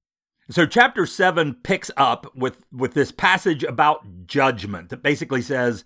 So 0.49 0.65
chapter 0.65 1.05
7 1.05 1.55
picks 1.55 1.91
up 1.97 2.33
with 2.33 2.65
with 2.71 2.93
this 2.93 3.11
passage 3.11 3.63
about 3.63 4.27
judgment 4.27 4.89
that 4.89 5.03
basically 5.03 5.41
says 5.41 5.83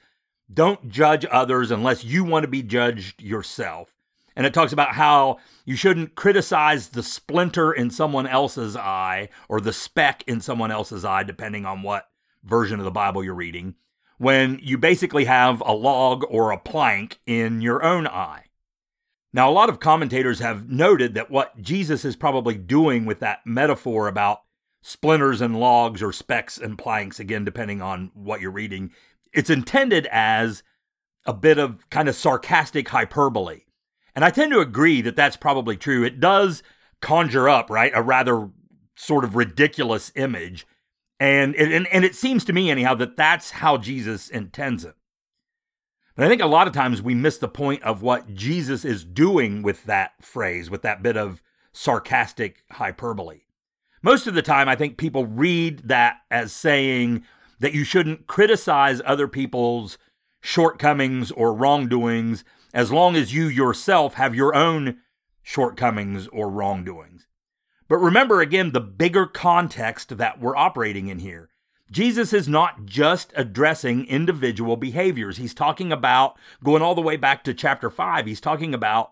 don't 0.53 0.87
judge 0.87 1.25
others 1.31 1.71
unless 1.71 2.03
you 2.03 2.23
want 2.23 2.43
to 2.43 2.47
be 2.47 2.61
judged 2.61 3.23
yourself. 3.23 3.95
And 4.35 4.45
it 4.45 4.53
talks 4.53 4.71
about 4.71 4.93
how 4.93 5.39
you 5.65 5.75
shouldn't 5.75 6.15
criticize 6.15 6.89
the 6.89 7.03
splinter 7.03 7.73
in 7.73 7.89
someone 7.89 8.27
else's 8.27 8.75
eye 8.75 9.29
or 9.49 9.59
the 9.59 9.73
speck 9.73 10.23
in 10.27 10.41
someone 10.41 10.71
else's 10.71 11.03
eye 11.03 11.23
depending 11.23 11.65
on 11.65 11.81
what 11.81 12.09
version 12.43 12.79
of 12.79 12.85
the 12.85 12.91
Bible 12.91 13.23
you're 13.23 13.33
reading 13.33 13.75
when 14.21 14.59
you 14.61 14.77
basically 14.77 15.25
have 15.25 15.63
a 15.65 15.73
log 15.73 16.23
or 16.29 16.51
a 16.51 16.57
plank 16.59 17.19
in 17.25 17.59
your 17.59 17.83
own 17.83 18.05
eye. 18.05 18.43
Now, 19.33 19.49
a 19.49 19.51
lot 19.51 19.67
of 19.67 19.79
commentators 19.79 20.37
have 20.37 20.69
noted 20.69 21.15
that 21.15 21.31
what 21.31 21.59
Jesus 21.59 22.05
is 22.05 22.15
probably 22.15 22.55
doing 22.55 23.05
with 23.05 23.19
that 23.21 23.39
metaphor 23.47 24.07
about 24.07 24.41
splinters 24.83 25.41
and 25.41 25.59
logs 25.59 26.03
or 26.03 26.13
specks 26.13 26.59
and 26.59 26.77
planks, 26.77 27.19
again, 27.19 27.43
depending 27.43 27.81
on 27.81 28.11
what 28.13 28.41
you're 28.41 28.51
reading, 28.51 28.91
it's 29.33 29.49
intended 29.49 30.05
as 30.11 30.61
a 31.25 31.33
bit 31.33 31.57
of 31.57 31.89
kind 31.89 32.07
of 32.07 32.15
sarcastic 32.15 32.89
hyperbole. 32.89 33.61
And 34.13 34.23
I 34.23 34.29
tend 34.29 34.51
to 34.51 34.59
agree 34.59 35.01
that 35.01 35.15
that's 35.15 35.35
probably 35.35 35.77
true. 35.77 36.03
It 36.03 36.19
does 36.19 36.61
conjure 37.01 37.49
up, 37.49 37.71
right, 37.71 37.91
a 37.95 38.03
rather 38.03 38.51
sort 38.95 39.23
of 39.23 39.35
ridiculous 39.35 40.11
image. 40.13 40.67
And 41.21 41.53
and, 41.55 41.85
and 41.85 42.03
it 42.03 42.15
seems 42.15 42.43
to 42.45 42.53
me, 42.53 42.71
anyhow, 42.71 42.95
that 42.95 43.15
that's 43.15 43.51
how 43.51 43.77
Jesus 43.77 44.27
intends 44.27 44.83
it. 44.83 44.95
But 46.15 46.25
I 46.25 46.27
think 46.27 46.41
a 46.41 46.47
lot 46.47 46.65
of 46.65 46.73
times 46.73 46.99
we 46.99 47.13
miss 47.13 47.37
the 47.37 47.47
point 47.47 47.83
of 47.83 48.01
what 48.01 48.33
Jesus 48.33 48.83
is 48.83 49.05
doing 49.05 49.61
with 49.61 49.83
that 49.83 50.13
phrase, 50.19 50.71
with 50.71 50.81
that 50.81 51.03
bit 51.03 51.17
of 51.17 51.43
sarcastic 51.71 52.63
hyperbole. 52.71 53.41
Most 54.01 54.25
of 54.25 54.33
the 54.33 54.41
time, 54.41 54.67
I 54.67 54.75
think 54.75 54.97
people 54.97 55.27
read 55.27 55.81
that 55.89 56.21
as 56.31 56.53
saying 56.53 57.23
that 57.59 57.75
you 57.75 57.83
shouldn't 57.83 58.25
criticize 58.25 58.99
other 59.05 59.27
people's 59.27 59.99
shortcomings 60.41 61.29
or 61.29 61.53
wrongdoings 61.53 62.43
as 62.73 62.91
long 62.91 63.15
as 63.15 63.31
you 63.31 63.45
yourself 63.45 64.15
have 64.15 64.33
your 64.33 64.55
own 64.55 64.97
shortcomings 65.43 66.27
or 66.29 66.49
wrongdoings. 66.49 67.27
But 67.91 67.97
remember 67.97 68.39
again 68.39 68.71
the 68.71 68.79
bigger 68.79 69.25
context 69.25 70.17
that 70.17 70.39
we're 70.39 70.55
operating 70.55 71.09
in 71.09 71.19
here. 71.19 71.49
Jesus 71.91 72.31
is 72.31 72.47
not 72.47 72.85
just 72.85 73.33
addressing 73.35 74.05
individual 74.05 74.77
behaviors. 74.77 75.35
He's 75.35 75.53
talking 75.53 75.91
about, 75.91 76.37
going 76.63 76.81
all 76.81 76.95
the 76.95 77.01
way 77.01 77.17
back 77.17 77.43
to 77.43 77.53
chapter 77.53 77.89
5, 77.89 78.27
he's 78.27 78.39
talking 78.39 78.73
about 78.73 79.11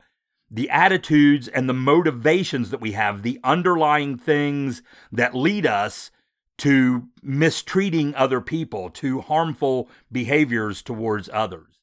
the 0.49 0.69
attitudes 0.69 1.49
and 1.49 1.67
the 1.67 1.73
motivations 1.73 2.69
that 2.69 2.79
we 2.79 2.93
have, 2.93 3.21
the 3.21 3.41
underlying 3.43 4.17
things 4.17 4.81
that 5.11 5.35
lead 5.35 5.65
us 5.65 6.09
to 6.59 7.09
mistreating 7.21 8.15
other 8.15 8.39
people, 8.39 8.89
to 8.91 9.19
harmful 9.19 9.89
behaviors 10.09 10.81
towards 10.81 11.29
others. 11.33 11.81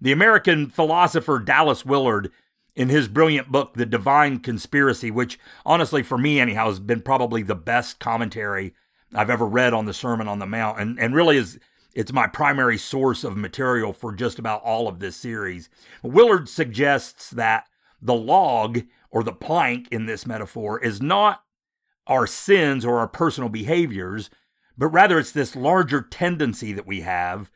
The 0.00 0.10
American 0.10 0.68
philosopher 0.68 1.38
Dallas 1.38 1.86
Willard, 1.86 2.32
in 2.76 2.88
his 2.88 3.08
brilliant 3.08 3.52
book, 3.52 3.74
The 3.74 3.86
Divine 3.86 4.40
Conspiracy, 4.40 5.10
which 5.10 5.38
honestly, 5.64 6.02
for 6.02 6.18
me 6.18 6.40
anyhow, 6.40 6.66
has 6.66 6.80
been 6.80 7.02
probably 7.02 7.42
the 7.42 7.54
best 7.54 8.00
commentary 8.00 8.74
I've 9.14 9.30
ever 9.30 9.46
read 9.46 9.72
on 9.72 9.84
the 9.84 9.94
Sermon 9.94 10.26
on 10.26 10.40
the 10.40 10.46
Mount, 10.46 10.80
and, 10.80 10.98
and 10.98 11.14
really 11.14 11.36
is 11.36 11.58
it's 11.94 12.12
my 12.12 12.26
primary 12.26 12.76
source 12.76 13.22
of 13.22 13.36
material 13.36 13.92
for 13.92 14.12
just 14.12 14.38
about 14.40 14.62
all 14.62 14.88
of 14.88 14.98
this 14.98 15.16
series. 15.16 15.68
Willard 16.02 16.48
suggests 16.48 17.30
that 17.30 17.68
the 18.02 18.14
log 18.14 18.80
or 19.10 19.22
the 19.22 19.32
plank 19.32 19.86
in 19.92 20.06
this 20.06 20.26
metaphor 20.26 20.82
is 20.82 21.00
not 21.00 21.44
our 22.08 22.26
sins 22.26 22.84
or 22.84 22.98
our 22.98 23.06
personal 23.06 23.48
behaviors, 23.48 24.28
but 24.76 24.88
rather 24.88 25.20
it's 25.20 25.30
this 25.30 25.54
larger 25.54 26.02
tendency 26.02 26.72
that 26.72 26.86
we 26.86 27.02
have 27.02 27.50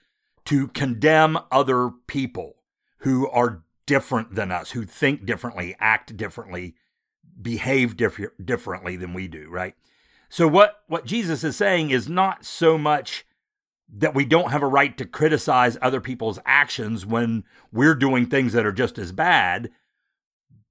to 0.45 0.69
condemn 0.69 1.37
other 1.51 1.91
people 2.07 2.63
who 2.99 3.29
are 3.29 3.65
different 3.89 4.35
than 4.35 4.53
us, 4.53 4.73
who 4.73 4.85
think 4.85 5.25
differently, 5.25 5.75
act 5.81 6.15
differently, 6.17 6.75
behave 7.41 7.97
diff- 7.97 8.21
differently 8.45 8.97
than 8.97 9.15
we 9.15 9.27
do, 9.27 9.49
right? 9.49 9.75
So 10.29 10.47
what 10.47 10.83
what 10.89 11.07
Jesus 11.07 11.43
is 11.43 11.57
saying 11.57 11.91
is 11.91 12.07
not 12.07 12.45
so 12.45 12.77
much 12.77 13.25
that 13.91 14.15
we 14.15 14.27
don't 14.27 14.51
have 14.51 14.63
a 14.63 14.67
right 14.67 14.97
to 14.99 15.07
criticize 15.07 15.79
other 15.81 16.03
people's 16.03 16.39
actions 16.45 17.07
when 17.07 17.45
we're 17.73 17.95
doing 17.95 18.27
things 18.27 18.53
that 18.53 18.67
are 18.67 18.73
just 18.73 18.99
as 18.99 19.11
bad, 19.11 19.71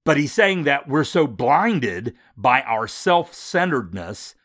but 0.04 0.16
he's 0.16 0.32
saying 0.32 0.62
that 0.62 0.88
we're 0.88 1.02
so 1.02 1.26
blinded 1.26 2.14
by 2.36 2.62
our 2.62 2.86
self-centeredness 2.86 4.36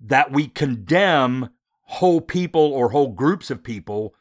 that 0.00 0.32
we 0.32 0.48
condemn 0.48 1.50
whole 1.82 2.20
people 2.20 2.72
or 2.72 2.90
whole 2.90 3.12
groups 3.12 3.48
of 3.48 3.62
people 3.62 4.12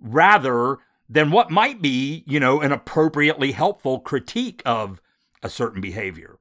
rather 0.00 0.78
than 1.08 1.30
what 1.30 1.50
might 1.50 1.80
be, 1.80 2.24
you 2.26 2.40
know, 2.40 2.60
an 2.60 2.72
appropriately 2.72 3.52
helpful 3.52 4.00
critique 4.00 4.62
of 4.66 5.00
a 5.42 5.48
certain 5.48 5.80
behavior. 5.80 6.38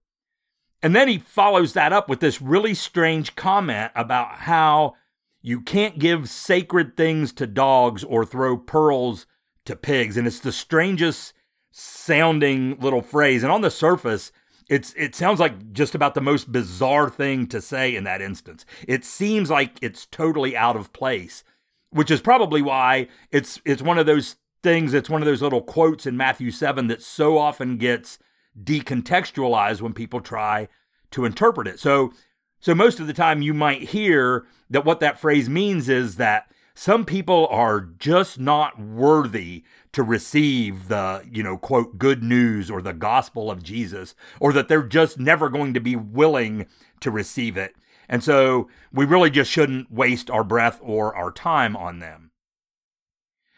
And 0.81 0.95
then 0.95 1.07
he 1.07 1.19
follows 1.19 1.73
that 1.73 1.93
up 1.93 2.09
with 2.09 2.19
this 2.19 2.41
really 2.41 2.73
strange 2.73 3.35
comment 3.35 3.91
about 3.95 4.39
how 4.39 4.95
you 5.41 5.61
can't 5.61 5.99
give 5.99 6.29
sacred 6.29 6.97
things 6.97 7.31
to 7.33 7.47
dogs 7.47 8.03
or 8.03 8.25
throw 8.25 8.57
pearls 8.57 9.25
to 9.65 9.75
pigs. 9.75 10.17
And 10.17 10.27
it's 10.27 10.39
the 10.39 10.51
strangest 10.51 11.33
sounding 11.71 12.79
little 12.79 13.01
phrase. 13.01 13.43
And 13.43 13.51
on 13.51 13.61
the 13.61 13.71
surface, 13.71 14.31
it's 14.69 14.93
it 14.97 15.15
sounds 15.15 15.39
like 15.39 15.71
just 15.71 15.93
about 15.93 16.15
the 16.15 16.21
most 16.21 16.51
bizarre 16.51 17.09
thing 17.09 17.47
to 17.47 17.61
say 17.61 17.95
in 17.95 18.03
that 18.05 18.21
instance. 18.21 18.65
It 18.87 19.05
seems 19.05 19.49
like 19.49 19.77
it's 19.81 20.05
totally 20.05 20.57
out 20.57 20.75
of 20.75 20.93
place, 20.93 21.43
which 21.91 22.09
is 22.09 22.21
probably 22.21 22.61
why 22.61 23.07
it's 23.31 23.61
it's 23.65 23.81
one 23.81 23.99
of 23.99 24.05
those 24.05 24.37
things, 24.65 24.95
it's 24.95 25.11
one 25.11 25.21
of 25.21 25.27
those 25.27 25.43
little 25.43 25.61
quotes 25.61 26.07
in 26.07 26.17
Matthew 26.17 26.49
7 26.49 26.87
that 26.87 27.03
so 27.03 27.37
often 27.37 27.77
gets 27.77 28.17
decontextualized 28.61 29.79
when 29.79 29.93
people 29.93 30.19
try 30.19 30.67
to 31.11 31.23
interpret 31.23 31.67
it. 31.67 31.79
So, 31.79 32.11
so 32.59 32.73
most 32.73 32.99
of 32.99 33.05
the 33.05 33.13
time 33.13 33.43
you 33.43 33.53
might 33.53 33.89
hear 33.89 34.47
that 34.71 34.83
what 34.83 34.99
that 35.01 35.19
phrase 35.19 35.47
means 35.47 35.87
is 35.87 36.15
that 36.15 36.51
some 36.73 37.05
people 37.05 37.47
are 37.51 37.79
just 37.79 38.39
not 38.39 38.79
worthy 38.79 39.63
to 39.91 40.01
receive 40.01 40.87
the, 40.87 41.23
you 41.31 41.43
know, 41.43 41.57
quote, 41.57 41.99
good 41.99 42.23
news 42.23 42.71
or 42.71 42.81
the 42.81 42.91
gospel 42.91 43.51
of 43.51 43.61
Jesus, 43.61 44.15
or 44.39 44.51
that 44.51 44.67
they're 44.67 44.81
just 44.81 45.19
never 45.19 45.47
going 45.47 45.75
to 45.75 45.79
be 45.79 45.95
willing 45.95 46.65
to 47.01 47.11
receive 47.11 47.55
it. 47.55 47.75
And 48.09 48.23
so 48.23 48.67
we 48.91 49.05
really 49.05 49.29
just 49.29 49.51
shouldn't 49.51 49.91
waste 49.91 50.31
our 50.31 50.43
breath 50.43 50.79
or 50.81 51.15
our 51.15 51.31
time 51.31 51.77
on 51.77 51.99
them. 51.99 52.24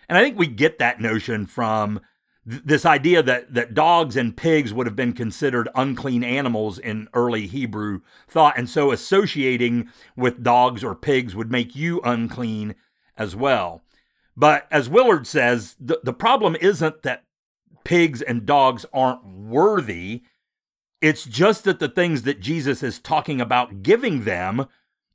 And 0.09 0.17
I 0.17 0.23
think 0.23 0.37
we 0.37 0.47
get 0.47 0.79
that 0.79 1.01
notion 1.01 1.45
from 1.45 1.99
this 2.45 2.85
idea 2.85 3.21
that 3.21 3.53
that 3.53 3.73
dogs 3.73 4.15
and 4.15 4.37
pigs 4.37 4.73
would 4.73 4.87
have 4.87 4.95
been 4.95 5.11
considered 5.11 5.67
unclean 5.75 6.23
animals 6.23 6.79
in 6.79 7.09
early 7.13 7.45
Hebrew 7.45 7.99
thought, 8.25 8.57
and 8.57 8.69
so 8.69 8.91
associating 8.91 9.89
with 10.15 10.43
dogs 10.43 10.81
or 10.81 10.95
pigs 10.95 11.35
would 11.35 11.51
make 11.51 11.75
you 11.75 11.99
unclean 12.05 12.75
as 13.17 13.35
well. 13.35 13.83
But 14.37 14.65
as 14.71 14.87
Willard 14.87 15.27
says, 15.27 15.75
the 15.79 16.13
problem 16.13 16.55
isn't 16.61 17.01
that 17.01 17.25
pigs 17.83 18.21
and 18.21 18.45
dogs 18.45 18.85
aren't 18.93 19.25
worthy. 19.25 20.21
It's 21.01 21.25
just 21.25 21.65
that 21.65 21.79
the 21.79 21.89
things 21.89 22.21
that 22.21 22.39
Jesus 22.39 22.81
is 22.81 22.99
talking 22.99 23.41
about 23.41 23.83
giving 23.83 24.23
them 24.23 24.67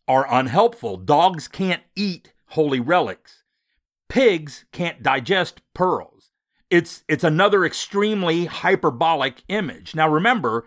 are 0.07 0.27
unhelpful. 0.31 0.97
Dogs 0.99 1.49
can't 1.49 1.83
eat 1.97 2.33
holy 2.49 2.81
relics. 2.81 3.42
Pigs 4.13 4.67
can't 4.73 5.03
digest 5.03 5.63
pearls 5.75 6.13
it's 6.73 7.05
it's 7.07 7.23
another 7.23 7.67
extremely 7.67 8.47
hyperbolic 8.47 9.45
image. 9.49 9.95
Now 9.95 10.09
remember, 10.09 10.65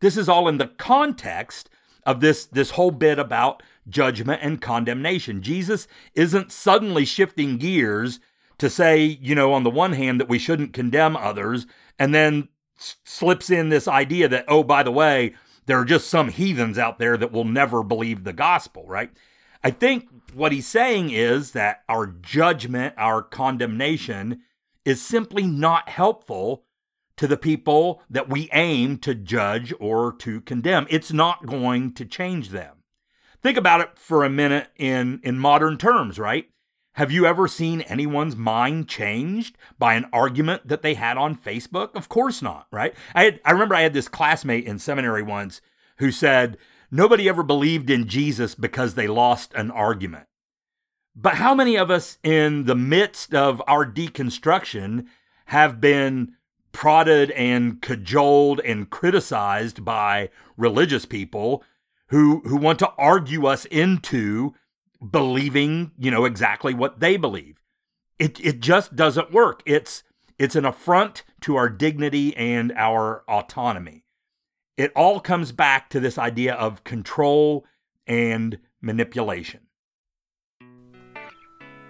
this 0.00 0.16
is 0.16 0.28
all 0.28 0.48
in 0.48 0.58
the 0.58 0.66
context 0.66 1.70
of 2.04 2.20
this 2.20 2.44
this 2.44 2.70
whole 2.70 2.90
bit 2.90 3.20
about 3.20 3.62
judgment 3.88 4.40
and 4.42 4.60
condemnation. 4.60 5.42
Jesus 5.42 5.86
isn't 6.14 6.50
suddenly 6.50 7.04
shifting 7.04 7.56
gears 7.56 8.18
to 8.58 8.68
say, 8.68 9.04
you 9.04 9.36
know, 9.36 9.52
on 9.52 9.62
the 9.62 9.70
one 9.70 9.92
hand 9.92 10.18
that 10.18 10.28
we 10.28 10.40
shouldn't 10.40 10.72
condemn 10.72 11.16
others 11.16 11.68
and 12.00 12.12
then 12.12 12.48
slips 12.76 13.48
in 13.48 13.68
this 13.68 13.86
idea 13.86 14.26
that 14.26 14.46
oh 14.48 14.64
by 14.64 14.82
the 14.82 14.90
way, 14.90 15.36
there 15.66 15.78
are 15.78 15.84
just 15.84 16.08
some 16.08 16.30
heathens 16.30 16.78
out 16.78 16.98
there 16.98 17.16
that 17.16 17.30
will 17.30 17.44
never 17.44 17.84
believe 17.84 18.24
the 18.24 18.32
gospel, 18.32 18.84
right? 18.88 19.10
I 19.64 19.70
think 19.70 20.08
what 20.34 20.52
he's 20.52 20.66
saying 20.66 21.10
is 21.10 21.52
that 21.52 21.82
our 21.88 22.06
judgment, 22.06 22.94
our 22.98 23.22
condemnation 23.22 24.42
is 24.84 25.00
simply 25.00 25.44
not 25.44 25.88
helpful 25.88 26.64
to 27.16 27.26
the 27.26 27.38
people 27.38 28.02
that 28.10 28.28
we 28.28 28.50
aim 28.52 28.98
to 28.98 29.14
judge 29.14 29.72
or 29.80 30.12
to 30.18 30.42
condemn. 30.42 30.86
It's 30.90 31.12
not 31.12 31.46
going 31.46 31.94
to 31.94 32.04
change 32.04 32.50
them. 32.50 32.82
Think 33.42 33.56
about 33.56 33.80
it 33.80 33.98
for 33.98 34.22
a 34.22 34.30
minute 34.30 34.68
in, 34.76 35.20
in 35.22 35.38
modern 35.38 35.78
terms, 35.78 36.18
right? 36.18 36.46
Have 36.94 37.10
you 37.10 37.24
ever 37.24 37.48
seen 37.48 37.80
anyone's 37.82 38.36
mind 38.36 38.88
changed 38.88 39.56
by 39.78 39.94
an 39.94 40.06
argument 40.12 40.68
that 40.68 40.82
they 40.82 40.94
had 40.94 41.16
on 41.16 41.36
Facebook? 41.36 41.94
Of 41.94 42.08
course 42.08 42.42
not, 42.42 42.66
right? 42.70 42.94
I 43.14 43.24
had, 43.24 43.40
I 43.44 43.52
remember 43.52 43.74
I 43.74 43.82
had 43.82 43.94
this 43.94 44.08
classmate 44.08 44.66
in 44.66 44.78
seminary 44.78 45.22
once 45.22 45.60
who 45.98 46.10
said 46.10 46.58
nobody 46.94 47.28
ever 47.28 47.42
believed 47.42 47.90
in 47.90 48.08
Jesus 48.08 48.54
because 48.54 48.94
they 48.94 49.08
lost 49.08 49.52
an 49.54 49.70
argument. 49.70 50.26
But 51.16 51.34
how 51.34 51.54
many 51.54 51.76
of 51.76 51.90
us 51.90 52.18
in 52.22 52.64
the 52.64 52.74
midst 52.74 53.34
of 53.34 53.60
our 53.66 53.84
deconstruction 53.84 55.06
have 55.46 55.80
been 55.80 56.34
prodded 56.72 57.30
and 57.32 57.82
cajoled 57.82 58.60
and 58.60 58.90
criticized 58.90 59.84
by 59.84 60.30
religious 60.56 61.04
people 61.04 61.62
who 62.08 62.40
who 62.46 62.56
want 62.56 62.78
to 62.80 62.90
argue 62.98 63.46
us 63.46 63.64
into 63.66 64.54
believing, 65.10 65.92
you 65.98 66.10
know, 66.10 66.24
exactly 66.24 66.74
what 66.74 67.00
they 67.00 67.16
believe. 67.16 67.60
It 68.18 68.40
it 68.40 68.60
just 68.60 68.94
doesn't 68.94 69.32
work. 69.32 69.62
It's 69.66 70.02
it's 70.38 70.56
an 70.56 70.64
affront 70.64 71.22
to 71.42 71.56
our 71.56 71.68
dignity 71.68 72.36
and 72.36 72.72
our 72.72 73.24
autonomy. 73.28 74.03
It 74.76 74.90
all 74.96 75.20
comes 75.20 75.52
back 75.52 75.88
to 75.90 76.00
this 76.00 76.18
idea 76.18 76.54
of 76.54 76.82
control 76.82 77.64
and 78.08 78.58
manipulation. 78.80 79.60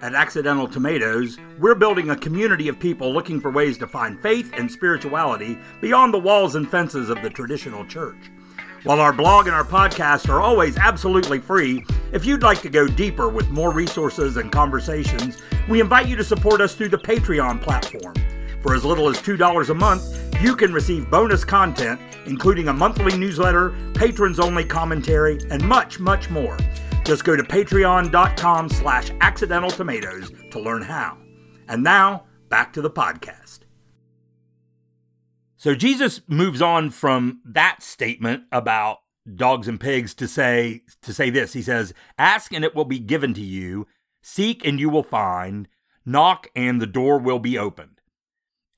At 0.03 0.15
Accidental 0.15 0.69
Tomatoes, 0.69 1.39
we're 1.59 1.77
building 1.77 2.11
a 2.11 2.17
community 2.17 2.69
of 2.69 2.79
people 2.79 3.11
looking 3.11 3.41
for 3.41 3.51
ways 3.51 3.79
to 3.79 3.87
find 3.87 4.21
faith 4.21 4.53
and 4.53 4.71
spirituality 4.71 5.59
beyond 5.81 6.13
the 6.13 6.19
walls 6.19 6.57
and 6.57 6.71
fences 6.71 7.09
of 7.09 7.23
the 7.23 7.31
traditional 7.31 7.87
church. 7.87 8.31
While 8.83 9.01
our 9.01 9.15
blog 9.15 9.47
and 9.47 9.57
our 9.57 9.65
podcast 9.65 10.29
are 10.29 10.43
always 10.43 10.77
absolutely 10.77 11.39
free, 11.39 11.87
if 12.13 12.27
you'd 12.27 12.43
like 12.43 12.61
to 12.61 12.69
go 12.69 12.87
deeper 12.87 13.31
with 13.31 13.49
more 13.49 13.73
resources 13.73 14.37
and 14.37 14.53
conversations, 14.53 15.41
we 15.71 15.81
invite 15.81 16.07
you 16.07 16.17
to 16.17 16.25
support 16.25 16.61
us 16.61 16.75
through 16.75 16.91
the 16.91 16.99
Patreon 16.99 17.63
platform. 17.63 18.15
For 18.61 18.75
as 18.75 18.85
little 18.85 19.09
as 19.09 19.17
$2 19.23 19.71
a 19.71 19.75
month, 19.75 20.43
you 20.43 20.55
can 20.55 20.75
receive 20.75 21.11
bonus 21.11 21.45
content, 21.45 21.99
including 22.27 22.69
a 22.69 22.73
monthly 22.73 23.17
newsletter, 23.17 23.75
patrons 23.95 24.41
only 24.41 24.65
commentary, 24.65 25.39
and 25.51 25.67
much, 25.67 26.01
much 26.01 26.31
more. 26.31 26.57
Just 27.05 27.25
go 27.25 27.37
to 27.37 27.43
patreon.com 27.43 28.69
slash 28.69 29.11
accidental 29.21 29.71
tomatoes 29.71 30.33
to 30.51 30.59
learn 30.59 30.83
how. 30.83 31.19
And 31.69 31.83
now, 31.83 32.25
back 32.49 32.73
to 32.75 32.83
the 32.83 32.91
podcast. 32.91 33.61
So 35.57 35.75
Jesus 35.75 36.21
moves 36.29 36.61
on 36.61 36.91
from 36.91 37.41
that 37.45 37.83
statement 37.83 38.45
about 38.53 38.99
dogs 39.35 39.67
and 39.69 39.81
pigs 39.81 40.13
to 40.15 40.29
say 40.29 40.83
to 41.03 41.15
say 41.15 41.31
this. 41.31 41.55
He 41.55 41.63
says, 41.63 41.95
"Ask 42.19 42.53
and 42.53 42.65
it 42.65 42.75
will 42.75 42.85
be 42.85 42.99
given 42.99 43.33
to 43.35 43.41
you; 43.41 43.87
seek 44.21 44.67
and 44.67 44.79
you 44.79 44.91
will 44.91 45.03
find; 45.03 45.67
knock 46.05 46.49
and 46.55 46.81
the 46.81 46.87
door 46.87 47.19
will 47.19 47.39
be 47.39 47.57
opened." 47.57 47.94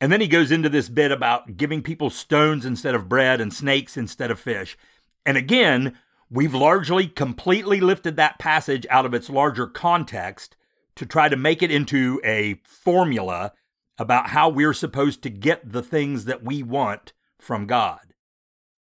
And 0.01 0.13
then 0.13 0.21
he 0.21 0.29
goes 0.29 0.51
into 0.51 0.69
this 0.69 0.89
bit 0.89 1.11
about 1.11 1.57
giving 1.57 1.83
people 1.83 2.11
stones 2.11 2.67
instead 2.67 2.95
of 2.95 3.09
bread 3.09 3.41
and 3.41 3.53
snakes 3.53 3.97
instead 3.97 4.31
of 4.31 4.39
fish. 4.39 4.77
And 5.25 5.37
again, 5.37 5.97
We've 6.29 6.55
largely 6.55 7.07
completely 7.07 7.81
lifted 7.81 8.17
that 8.17 8.39
passage 8.39 8.85
out 8.91 9.07
of 9.07 9.15
its 9.15 9.31
larger 9.31 9.69
context 9.69 10.57
to 10.97 11.07
try 11.07 11.29
to 11.29 11.37
make 11.37 11.63
it 11.63 11.71
into 11.71 12.21
a 12.25 12.61
formula 12.65 13.53
about 13.97 14.31
how 14.31 14.49
we're 14.49 14.73
supposed 14.73 15.23
to 15.23 15.31
get 15.31 15.73
the 15.73 15.83
things 15.83 16.25
that 16.25 16.43
we 16.43 16.63
want 16.63 17.13
from 17.39 17.67
God. 17.67 18.15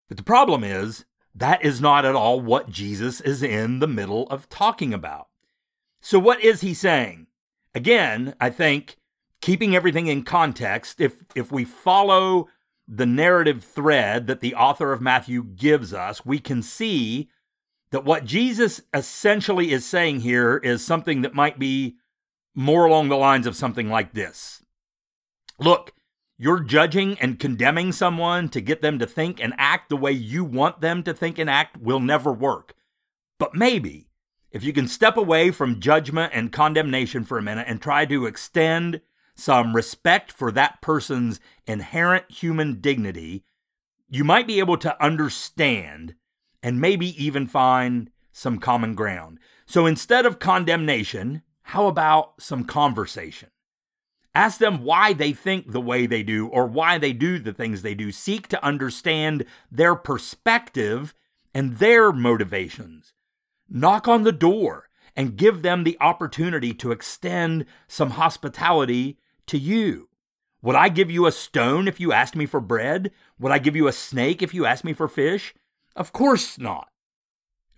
But 0.09 0.19
the 0.19 0.23
problem 0.23 0.63
is, 0.63 1.07
that 1.35 1.65
is 1.65 1.81
not 1.81 2.05
at 2.05 2.15
all 2.15 2.39
what 2.39 2.69
Jesus 2.69 3.23
is 3.23 3.43
in 3.43 3.79
the 3.79 3.89
middle 3.89 4.29
of 4.29 4.51
talking 4.51 4.93
about. 4.93 5.29
So, 6.03 6.19
what 6.19 6.45
is 6.45 6.61
he 6.61 6.75
saying? 6.75 7.29
Again, 7.75 8.35
I 8.39 8.51
think 8.51 8.99
keeping 9.43 9.77
everything 9.77 10.07
in 10.07 10.23
context, 10.23 11.01
if, 11.01 11.17
if 11.35 11.53
we 11.53 11.65
follow 11.65 12.49
the 12.89 13.05
narrative 13.05 13.63
thread 13.63 14.27
that 14.29 14.41
the 14.41 14.55
author 14.55 14.93
of 14.93 15.03
Matthew 15.03 15.45
gives 15.45 15.93
us, 15.93 16.25
we 16.25 16.39
can 16.39 16.63
see 16.63 17.29
that 17.91 18.05
what 18.05 18.25
Jesus 18.25 18.81
essentially 18.95 19.73
is 19.73 19.85
saying 19.85 20.21
here 20.21 20.57
is 20.57 20.85
something 20.85 21.21
that 21.21 21.35
might 21.35 21.59
be 21.59 21.97
more 22.55 22.87
along 22.87 23.09
the 23.09 23.17
lines 23.17 23.47
of 23.47 23.57
something 23.57 23.89
like 23.91 24.15
this 24.15 24.63
Look, 25.59 25.93
you're 26.39 26.61
judging 26.61 27.19
and 27.21 27.39
condemning 27.39 27.93
someone 27.93 28.49
to 28.49 28.61
get 28.61 28.83
them 28.83 28.99
to 28.99 29.07
think 29.07 29.41
and 29.41 29.55
act 29.59 29.91
the 29.91 29.97
way 29.97 30.13
you 30.13 30.45
want 30.45 30.81
them 30.81 31.03
to 31.05 31.15
think 31.15 31.39
and 31.39 31.49
act 31.49 31.77
will 31.77 32.01
never 32.01 32.33
work. 32.33 32.75
But 33.39 33.55
maybe 33.55 34.09
if 34.51 34.65
you 34.65 34.73
can 34.73 34.89
step 34.89 35.17
away 35.17 35.51
from 35.51 35.81
judgment 35.81 36.33
and 36.35 36.53
condemnation 36.53 37.25
for 37.25 37.39
a 37.39 37.43
minute 37.43 37.67
and 37.69 37.81
try 37.81 38.07
to 38.07 38.27
extend 38.27 39.01
some 39.35 39.75
respect 39.75 40.31
for 40.31 40.53
that 40.53 40.81
person's 40.81 41.41
inherent 41.67 42.31
human 42.31 42.81
dignity, 42.81 43.45
you 44.09 44.25
might 44.25 44.47
be 44.47 44.59
able 44.59 44.77
to 44.79 45.03
understand 45.03 46.15
and 46.63 46.81
maybe 46.81 47.23
even 47.23 47.47
find 47.47 48.11
some 48.31 48.59
common 48.59 48.95
ground. 48.95 49.39
So 49.67 49.87
instead 49.87 50.27
of 50.27 50.39
condemnation, 50.39 51.43
how 51.63 51.87
about 51.87 52.41
some 52.41 52.65
conversation? 52.65 53.49
Ask 54.35 54.59
them 54.59 54.83
why 54.83 55.13
they 55.13 55.33
think 55.33 55.73
the 55.73 55.81
way 55.81 56.07
they 56.07 56.23
do 56.23 56.47
or 56.47 56.67
why 56.67 56.99
they 56.99 57.13
do 57.13 57.39
the 57.39 57.53
things 57.53 57.83
they 57.83 57.95
do. 57.95 58.11
Seek 58.11 58.49
to 58.49 58.65
understand 58.65 59.45
their 59.71 59.95
perspective 59.95 61.15
and 61.55 61.79
their 61.79 62.13
motivations. 62.13 63.13
Knock 63.69 64.09
on 64.09 64.23
the 64.23 64.33
door 64.33 64.89
and 65.15 65.37
give 65.37 65.63
them 65.63 65.85
the 65.85 65.99
opportunity 66.01 66.73
to 66.75 66.93
extend 66.93 67.67
some 67.87 68.11
hospitality 68.11 69.19
to 69.47 69.59
you? 69.59 70.09
Would 70.63 70.77
I 70.77 70.89
give 70.89 71.11
you 71.11 71.27
a 71.27 71.33
stone 71.33 71.89
if 71.89 71.99
you 71.99 72.13
asked 72.13 72.37
me 72.37 72.47
for 72.47 72.61
bread? 72.61 73.11
Would 73.39 73.53
I 73.53 73.59
give 73.59 73.75
you 73.75 73.89
a 73.89 73.93
snake 73.93 74.43
if 74.43 74.55
you 74.55 74.65
asked 74.65 74.85
me 74.85 74.93
for 74.93 75.09
fish? 75.09 75.55
Of 75.97 76.13
course 76.13 76.59
not. 76.59 76.89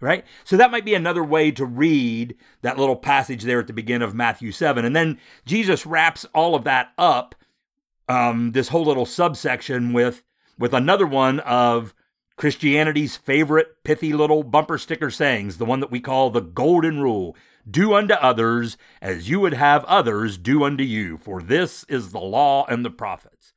Right? 0.00 0.24
So 0.44 0.58
that 0.58 0.70
might 0.70 0.84
be 0.84 0.94
another 0.94 1.24
way 1.24 1.50
to 1.52 1.64
read 1.64 2.36
that 2.60 2.78
little 2.78 2.96
passage 2.96 3.44
there 3.44 3.60
at 3.60 3.68
the 3.68 3.72
beginning 3.72 4.06
of 4.06 4.14
Matthew 4.14 4.52
7. 4.52 4.84
And 4.84 4.94
then 4.94 5.18
Jesus 5.46 5.86
wraps 5.86 6.26
all 6.34 6.54
of 6.54 6.64
that 6.64 6.92
up, 6.98 7.34
um, 8.06 8.52
this 8.52 8.68
whole 8.68 8.84
little 8.84 9.06
subsection, 9.06 9.94
with, 9.94 10.22
with 10.58 10.74
another 10.74 11.06
one 11.06 11.40
of 11.40 11.94
Christianity's 12.36 13.16
favorite 13.16 13.82
pithy 13.82 14.12
little 14.12 14.42
bumper 14.42 14.76
sticker 14.76 15.10
sayings, 15.10 15.56
the 15.56 15.64
one 15.64 15.80
that 15.80 15.90
we 15.90 16.00
call 16.00 16.28
the 16.28 16.40
Golden 16.40 17.00
Rule 17.00 17.34
do 17.68 17.94
unto 17.94 18.14
others 18.14 18.76
as 19.00 19.28
you 19.28 19.40
would 19.40 19.54
have 19.54 19.84
others 19.84 20.38
do 20.38 20.64
unto 20.64 20.84
you, 20.84 21.16
for 21.16 21.42
this 21.42 21.84
is 21.84 22.10
the 22.10 22.20
law 22.20 22.66
and 22.66 22.84
the 22.84 22.90
prophets. 22.90 23.52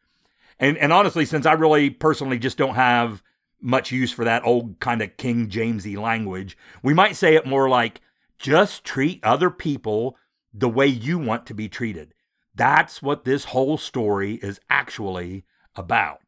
And, 0.60 0.78
and 0.78 0.91
honestly, 0.91 1.26
since 1.26 1.46
I 1.46 1.54
really 1.54 1.89
personally 1.89 2.39
just 2.39 2.58
don't 2.58 2.76
have 2.76 3.22
much 3.62 3.91
use 3.91 4.12
for 4.12 4.24
that 4.26 4.46
old 4.46 4.80
kind 4.80 5.02
of 5.02 5.17
King 5.17 5.50
Jamesy 5.50 5.98
language, 5.98 6.58
we 6.82 6.93
might 6.93 7.15
say 7.15 7.36
it 7.36 7.46
more 7.46 7.70
like 7.70 8.02
just 8.38 8.84
treat 8.84 9.24
other 9.24 9.50
people 9.50 10.17
the 10.54 10.70
way 10.70 10.88
you 10.88 11.20
want 11.20 11.46
to 11.48 11.54
be 11.54 11.70
treated. 11.70 12.13
That's 12.56 13.02
what 13.02 13.24
this 13.24 13.46
whole 13.46 13.78
story 13.78 14.36
is 14.36 14.60
actually 14.70 15.43
about. 15.76 16.27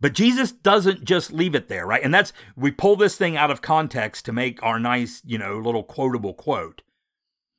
But 0.00 0.12
Jesus 0.12 0.52
doesn't 0.52 1.04
just 1.04 1.32
leave 1.32 1.54
it 1.54 1.68
there, 1.68 1.86
right? 1.86 2.02
And 2.02 2.14
that's, 2.14 2.32
we 2.56 2.70
pull 2.70 2.96
this 2.96 3.16
thing 3.16 3.36
out 3.36 3.50
of 3.50 3.62
context 3.62 4.24
to 4.24 4.32
make 4.32 4.62
our 4.62 4.78
nice, 4.78 5.22
you 5.24 5.38
know, 5.38 5.58
little 5.58 5.82
quotable 5.82 6.34
quote. 6.34 6.82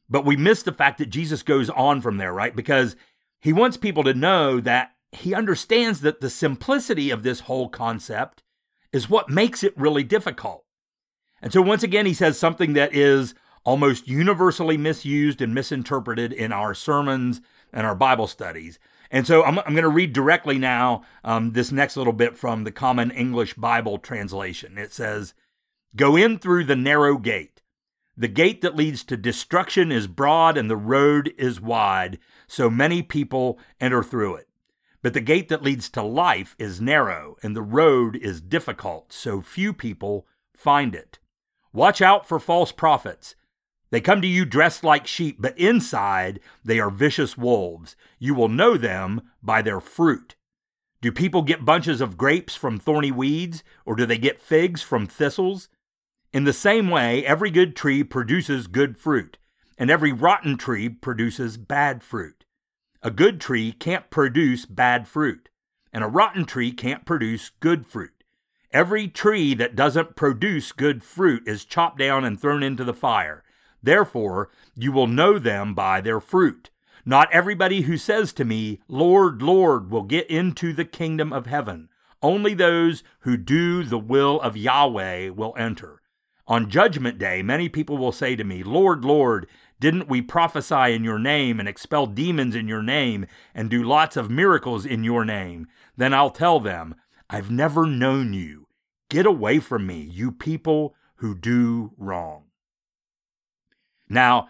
But 0.09 0.25
we 0.25 0.35
miss 0.35 0.63
the 0.63 0.71
fact 0.71 0.97
that 0.99 1.09
Jesus 1.09 1.43
goes 1.43 1.69
on 1.69 2.01
from 2.01 2.17
there, 2.17 2.33
right? 2.33 2.55
Because 2.55 2.95
he 3.41 3.53
wants 3.53 3.77
people 3.77 4.03
to 4.03 4.13
know 4.13 4.59
that 4.61 4.91
he 5.11 5.33
understands 5.33 6.01
that 6.01 6.21
the 6.21 6.29
simplicity 6.29 7.09
of 7.09 7.23
this 7.23 7.41
whole 7.41 7.69
concept 7.69 8.43
is 8.91 9.09
what 9.09 9.29
makes 9.29 9.63
it 9.63 9.77
really 9.77 10.03
difficult. 10.03 10.65
And 11.41 11.53
so 11.53 11.61
once 11.61 11.83
again, 11.83 12.05
he 12.05 12.13
says 12.13 12.39
something 12.39 12.73
that 12.73 12.93
is 12.93 13.33
almost 13.63 14.07
universally 14.07 14.77
misused 14.77 15.41
and 15.41 15.53
misinterpreted 15.53 16.33
in 16.33 16.51
our 16.51 16.73
sermons 16.73 17.41
and 17.71 17.85
our 17.85 17.95
Bible 17.95 18.27
studies. 18.27 18.79
And 19.11 19.25
so 19.25 19.43
I'm, 19.43 19.59
I'm 19.59 19.73
going 19.73 19.83
to 19.83 19.89
read 19.89 20.13
directly 20.13 20.57
now 20.57 21.03
um, 21.23 21.53
this 21.53 21.71
next 21.71 21.97
little 21.97 22.13
bit 22.13 22.37
from 22.37 22.63
the 22.63 22.71
Common 22.71 23.11
English 23.11 23.55
Bible 23.55 23.97
translation. 23.97 24.77
It 24.77 24.93
says, 24.93 25.33
Go 25.95 26.15
in 26.15 26.37
through 26.37 26.65
the 26.65 26.75
narrow 26.75 27.17
gate. 27.17 27.61
The 28.15 28.27
gate 28.27 28.61
that 28.61 28.75
leads 28.75 29.03
to 29.05 29.17
destruction 29.17 29.91
is 29.91 30.05
broad 30.05 30.57
and 30.57 30.69
the 30.69 30.77
road 30.77 31.33
is 31.37 31.61
wide, 31.61 32.19
so 32.47 32.69
many 32.69 33.01
people 33.01 33.57
enter 33.79 34.03
through 34.03 34.35
it. 34.35 34.47
But 35.01 35.13
the 35.13 35.21
gate 35.21 35.47
that 35.49 35.63
leads 35.63 35.89
to 35.91 36.03
life 36.03 36.55
is 36.59 36.81
narrow 36.81 37.37
and 37.41 37.55
the 37.55 37.61
road 37.61 38.17
is 38.17 38.41
difficult, 38.41 39.13
so 39.13 39.41
few 39.41 39.73
people 39.73 40.27
find 40.53 40.93
it. 40.93 41.19
Watch 41.71 42.01
out 42.01 42.27
for 42.27 42.39
false 42.39 42.73
prophets. 42.73 43.35
They 43.91 44.01
come 44.01 44.21
to 44.21 44.27
you 44.27 44.45
dressed 44.45 44.83
like 44.83 45.07
sheep, 45.07 45.37
but 45.39 45.57
inside 45.57 46.39
they 46.63 46.79
are 46.79 46.91
vicious 46.91 47.37
wolves. 47.37 47.95
You 48.19 48.35
will 48.35 48.49
know 48.49 48.77
them 48.77 49.21
by 49.41 49.61
their 49.61 49.79
fruit. 49.79 50.35
Do 51.01 51.11
people 51.11 51.41
get 51.41 51.65
bunches 51.65 52.01
of 52.01 52.17
grapes 52.17 52.55
from 52.55 52.77
thorny 52.77 53.11
weeds, 53.11 53.63
or 53.85 53.95
do 53.95 54.05
they 54.05 54.17
get 54.17 54.41
figs 54.41 54.81
from 54.81 55.07
thistles? 55.07 55.69
In 56.33 56.43
the 56.43 56.53
same 56.53 56.89
way, 56.89 57.25
every 57.25 57.49
good 57.49 57.75
tree 57.75 58.03
produces 58.03 58.67
good 58.67 58.97
fruit, 58.97 59.37
and 59.77 59.89
every 59.89 60.11
rotten 60.11 60.57
tree 60.57 60.89
produces 60.89 61.57
bad 61.57 62.03
fruit. 62.03 62.45
A 63.01 63.09
good 63.09 63.39
tree 63.39 63.71
can't 63.71 64.09
produce 64.09 64.65
bad 64.65 65.07
fruit, 65.07 65.49
and 65.93 66.03
a 66.03 66.07
rotten 66.07 66.45
tree 66.45 66.71
can't 66.71 67.05
produce 67.05 67.49
good 67.61 67.87
fruit. 67.87 68.23
Every 68.71 69.07
tree 69.07 69.55
that 69.55 69.75
doesn't 69.75 70.15
produce 70.15 70.73
good 70.73 71.01
fruit 71.01 71.47
is 71.47 71.65
chopped 71.65 71.97
down 71.97 72.25
and 72.25 72.39
thrown 72.39 72.61
into 72.61 72.83
the 72.83 72.93
fire. 72.93 73.43
Therefore, 73.81 74.49
you 74.75 74.91
will 74.91 75.07
know 75.07 75.39
them 75.39 75.73
by 75.73 76.01
their 76.01 76.19
fruit. 76.19 76.69
Not 77.05 77.31
everybody 77.31 77.81
who 77.81 77.97
says 77.97 78.33
to 78.33 78.45
me, 78.45 78.81
Lord, 78.87 79.41
Lord, 79.41 79.89
will 79.89 80.03
get 80.03 80.29
into 80.29 80.73
the 80.73 80.85
kingdom 80.85 81.31
of 81.31 81.45
heaven. 81.45 81.89
Only 82.21 82.53
those 82.53 83.03
who 83.21 83.37
do 83.37 83.83
the 83.83 83.97
will 83.97 84.41
of 84.41 84.57
Yahweh 84.57 85.29
will 85.29 85.55
enter. 85.57 86.01
On 86.47 86.69
judgment 86.69 87.17
day, 87.17 87.41
many 87.41 87.69
people 87.69 87.97
will 87.97 88.11
say 88.11 88.35
to 88.35 88.43
me, 88.43 88.63
Lord, 88.63 89.05
Lord, 89.05 89.47
didn't 89.79 90.09
we 90.09 90.21
prophesy 90.21 90.93
in 90.93 91.03
your 91.03 91.19
name 91.19 91.59
and 91.59 91.69
expel 91.69 92.05
demons 92.05 92.55
in 92.55 92.67
your 92.67 92.81
name 92.81 93.27
and 93.53 93.69
do 93.69 93.83
lots 93.83 94.17
of 94.17 94.29
miracles 94.29 94.85
in 94.85 95.03
your 95.03 95.23
name? 95.23 95.67
Then 95.95 96.13
I'll 96.13 96.31
tell 96.31 96.59
them, 96.59 96.95
I've 97.29 97.51
never 97.51 97.85
known 97.85 98.33
you. 98.33 98.67
Get 99.09 99.25
away 99.25 99.59
from 99.59 99.87
me, 99.87 100.01
you 100.01 100.31
people 100.31 100.95
who 101.17 101.35
do 101.35 101.93
wrong. 101.97 102.48
Now, 104.09 104.49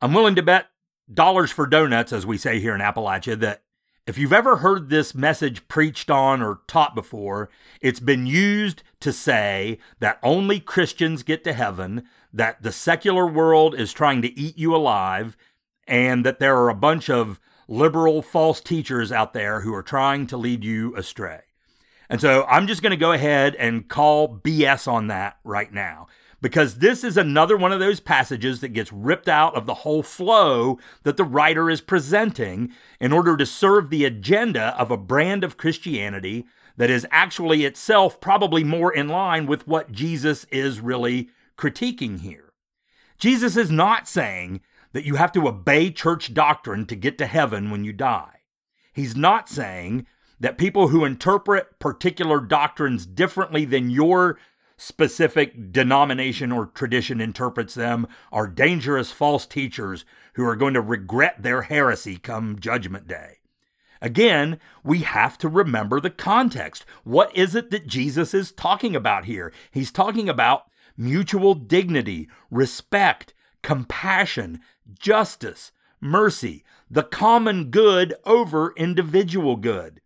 I'm 0.00 0.12
willing 0.12 0.34
to 0.34 0.42
bet 0.42 0.66
dollars 1.12 1.50
for 1.50 1.66
donuts, 1.66 2.12
as 2.12 2.26
we 2.26 2.38
say 2.38 2.60
here 2.60 2.74
in 2.74 2.80
Appalachia, 2.80 3.38
that 3.40 3.62
if 4.06 4.18
you've 4.18 4.32
ever 4.32 4.56
heard 4.56 4.88
this 4.88 5.14
message 5.14 5.68
preached 5.68 6.10
on 6.10 6.42
or 6.42 6.60
taught 6.66 6.94
before, 6.94 7.48
it's 7.80 8.00
been 8.00 8.26
used 8.26 8.82
to 9.00 9.12
say 9.12 9.78
that 10.00 10.18
only 10.22 10.58
Christians 10.58 11.22
get 11.22 11.44
to 11.44 11.52
heaven, 11.52 12.04
that 12.32 12.62
the 12.62 12.72
secular 12.72 13.26
world 13.26 13.74
is 13.78 13.92
trying 13.92 14.20
to 14.22 14.38
eat 14.38 14.58
you 14.58 14.74
alive, 14.74 15.36
and 15.86 16.26
that 16.26 16.40
there 16.40 16.56
are 16.56 16.68
a 16.68 16.74
bunch 16.74 17.08
of 17.08 17.38
liberal 17.68 18.22
false 18.22 18.60
teachers 18.60 19.12
out 19.12 19.34
there 19.34 19.60
who 19.60 19.72
are 19.72 19.82
trying 19.82 20.26
to 20.26 20.36
lead 20.36 20.64
you 20.64 20.94
astray. 20.96 21.42
And 22.10 22.20
so 22.20 22.44
I'm 22.44 22.66
just 22.66 22.82
going 22.82 22.90
to 22.90 22.96
go 22.96 23.12
ahead 23.12 23.54
and 23.54 23.88
call 23.88 24.36
BS 24.36 24.86
on 24.86 25.06
that 25.06 25.38
right 25.44 25.72
now 25.72 26.08
because 26.42 26.78
this 26.78 27.04
is 27.04 27.16
another 27.16 27.56
one 27.56 27.72
of 27.72 27.80
those 27.80 28.00
passages 28.00 28.60
that 28.60 28.74
gets 28.74 28.92
ripped 28.92 29.28
out 29.28 29.54
of 29.54 29.64
the 29.64 29.74
whole 29.74 30.02
flow 30.02 30.78
that 31.04 31.16
the 31.16 31.24
writer 31.24 31.70
is 31.70 31.80
presenting 31.80 32.72
in 33.00 33.12
order 33.12 33.36
to 33.36 33.46
serve 33.46 33.88
the 33.88 34.04
agenda 34.04 34.76
of 34.78 34.90
a 34.90 34.96
brand 34.96 35.44
of 35.44 35.56
Christianity 35.56 36.44
that 36.76 36.90
is 36.90 37.06
actually 37.12 37.64
itself 37.64 38.20
probably 38.20 38.64
more 38.64 38.92
in 38.92 39.08
line 39.08 39.46
with 39.46 39.68
what 39.68 39.92
Jesus 39.92 40.44
is 40.50 40.80
really 40.80 41.30
critiquing 41.56 42.20
here. 42.20 42.52
Jesus 43.18 43.56
is 43.56 43.70
not 43.70 44.08
saying 44.08 44.62
that 44.92 45.04
you 45.04 45.14
have 45.14 45.32
to 45.32 45.46
obey 45.46 45.90
church 45.90 46.34
doctrine 46.34 46.86
to 46.86 46.96
get 46.96 47.18
to 47.18 47.26
heaven 47.26 47.70
when 47.70 47.84
you 47.84 47.92
die. 47.92 48.40
He's 48.92 49.14
not 49.14 49.48
saying 49.48 50.06
that 50.40 50.58
people 50.58 50.88
who 50.88 51.04
interpret 51.04 51.78
particular 51.78 52.40
doctrines 52.40 53.06
differently 53.06 53.64
than 53.64 53.90
your 53.90 54.38
specific 54.82 55.70
denomination 55.70 56.50
or 56.50 56.66
tradition 56.66 57.20
interprets 57.20 57.74
them 57.74 58.04
are 58.32 58.48
dangerous 58.48 59.12
false 59.12 59.46
teachers 59.46 60.04
who 60.34 60.44
are 60.44 60.56
going 60.56 60.74
to 60.74 60.80
regret 60.80 61.40
their 61.40 61.62
heresy 61.62 62.16
come 62.16 62.58
judgment 62.58 63.06
day. 63.06 63.38
Again, 64.00 64.58
we 64.82 65.02
have 65.02 65.38
to 65.38 65.48
remember 65.48 66.00
the 66.00 66.10
context. 66.10 66.84
What 67.04 67.34
is 67.36 67.54
it 67.54 67.70
that 67.70 67.86
Jesus 67.86 68.34
is 68.34 68.50
talking 68.50 68.96
about 68.96 69.26
here? 69.26 69.52
He's 69.70 69.92
talking 69.92 70.28
about 70.28 70.64
mutual 70.96 71.54
dignity, 71.54 72.28
respect, 72.50 73.34
compassion, 73.62 74.58
justice, 74.98 75.70
mercy, 76.00 76.64
the 76.90 77.04
common 77.04 77.70
good 77.70 78.14
over 78.24 78.74
individual 78.76 79.54
good. 79.54 80.01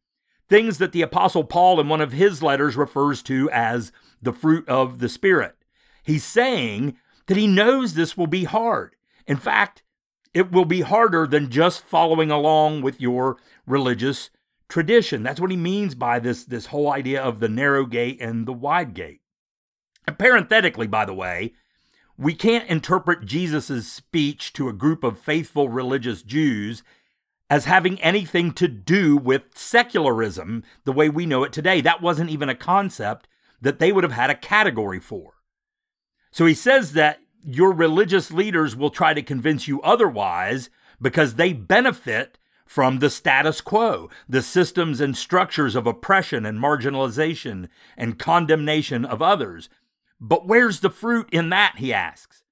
Things 0.49 0.79
that 0.79 0.93
the 0.93 1.03
Apostle 1.03 1.45
Paul 1.45 1.81
in 1.81 1.89
one 1.89 2.01
of 2.01 2.13
his 2.13 2.43
letters 2.43 2.77
refers 2.77 3.23
to 3.25 3.51
as 3.51 3.93
the 4.23 4.33
fruit 4.33 4.69
of 4.69 4.99
the 5.01 5.09
Spirit. 5.09 5.57
He's 6.03 6.25
saying 6.25 6.97
that 7.27 7.37
he 7.37 7.47
knows 7.47 7.95
this 7.95 8.17
will 8.17 8.29
be 8.29 8.45
hard. 8.45 8.95
In 9.27 9.37
fact, 9.37 9.83
it 10.33 10.53
will 10.53 10.65
be 10.65 10.83
harder 10.83 11.27
than 11.27 11.51
just 11.51 11.83
following 11.83 12.31
along 12.31 12.83
with 12.83 13.01
your 13.01 13.39
religious 13.67 14.31
tradition. 14.69 15.23
That's 15.23 15.41
what 15.41 15.51
he 15.51 15.57
means 15.57 15.95
by 15.95 16.19
this, 16.19 16.45
this 16.45 16.67
whole 16.67 16.93
idea 16.93 17.23
of 17.23 17.41
the 17.41 17.49
narrow 17.49 17.87
gate 17.87 18.19
and 18.21 18.47
the 18.47 18.53
wide 18.53 18.95
gate. 18.95 19.23
And 20.07 20.19
parenthetically, 20.19 20.87
by 20.87 21.05
the 21.05 21.15
way, 21.15 21.55
we 22.17 22.35
can't 22.35 22.69
interpret 22.69 23.27
Jesus' 23.27 23.91
speech 23.91 24.53
to 24.55 24.69
a 24.69 24.73
group 24.73 25.03
of 25.05 25.19
faithful 25.19 25.69
religious 25.69 26.23
Jews 26.23 26.83
as 27.49 27.65
having 27.65 28.01
anything 28.01 28.53
to 28.53 28.67
do 28.69 29.17
with 29.17 29.43
secularism 29.55 30.65
the 30.85 30.93
way 30.93 31.09
we 31.09 31.27
know 31.27 31.45
it 31.45 31.53
today. 31.53 31.81
That 31.81 32.03
wasn't 32.03 32.31
even 32.31 32.49
a 32.49 32.55
concept 32.55 33.29
that 33.61 33.79
they 33.79 33.93
would 33.93 34.05
have 34.05 34.13
had 34.13 34.31
a 34.31 34.35
category 34.35 35.01
for. 35.01 35.35
So 36.31 36.45
he 36.47 36.55
says 36.55 36.93
that 36.93 37.21
your 37.43 37.73
religious 37.73 38.31
leaders 38.31 38.75
will 38.75 38.91
try 38.91 39.15
to 39.15 39.23
convince 39.23 39.69
you 39.69 39.81
otherwise 39.83 40.69
because 41.01 41.35
they 41.35 41.53
benefit 41.53 42.39
from 42.67 42.99
the 42.99 43.09
status 43.09 43.61
quo, 43.61 44.11
the 44.29 44.43
systems 44.43 45.01
and 45.01 45.17
structures 45.17 45.77
of 45.77 45.87
oppression 45.87 46.45
and 46.45 46.59
marginalization 46.59 47.69
and 47.97 48.19
condemnation 48.19 49.05
of 49.05 49.23
others. 49.23 49.69
But 50.21 50.49
where's 50.49 50.81
the 50.81 50.91
fruit 50.91 51.29
in 51.31 51.51
that, 51.51 51.75
he 51.79 51.93
asks? 51.93 52.43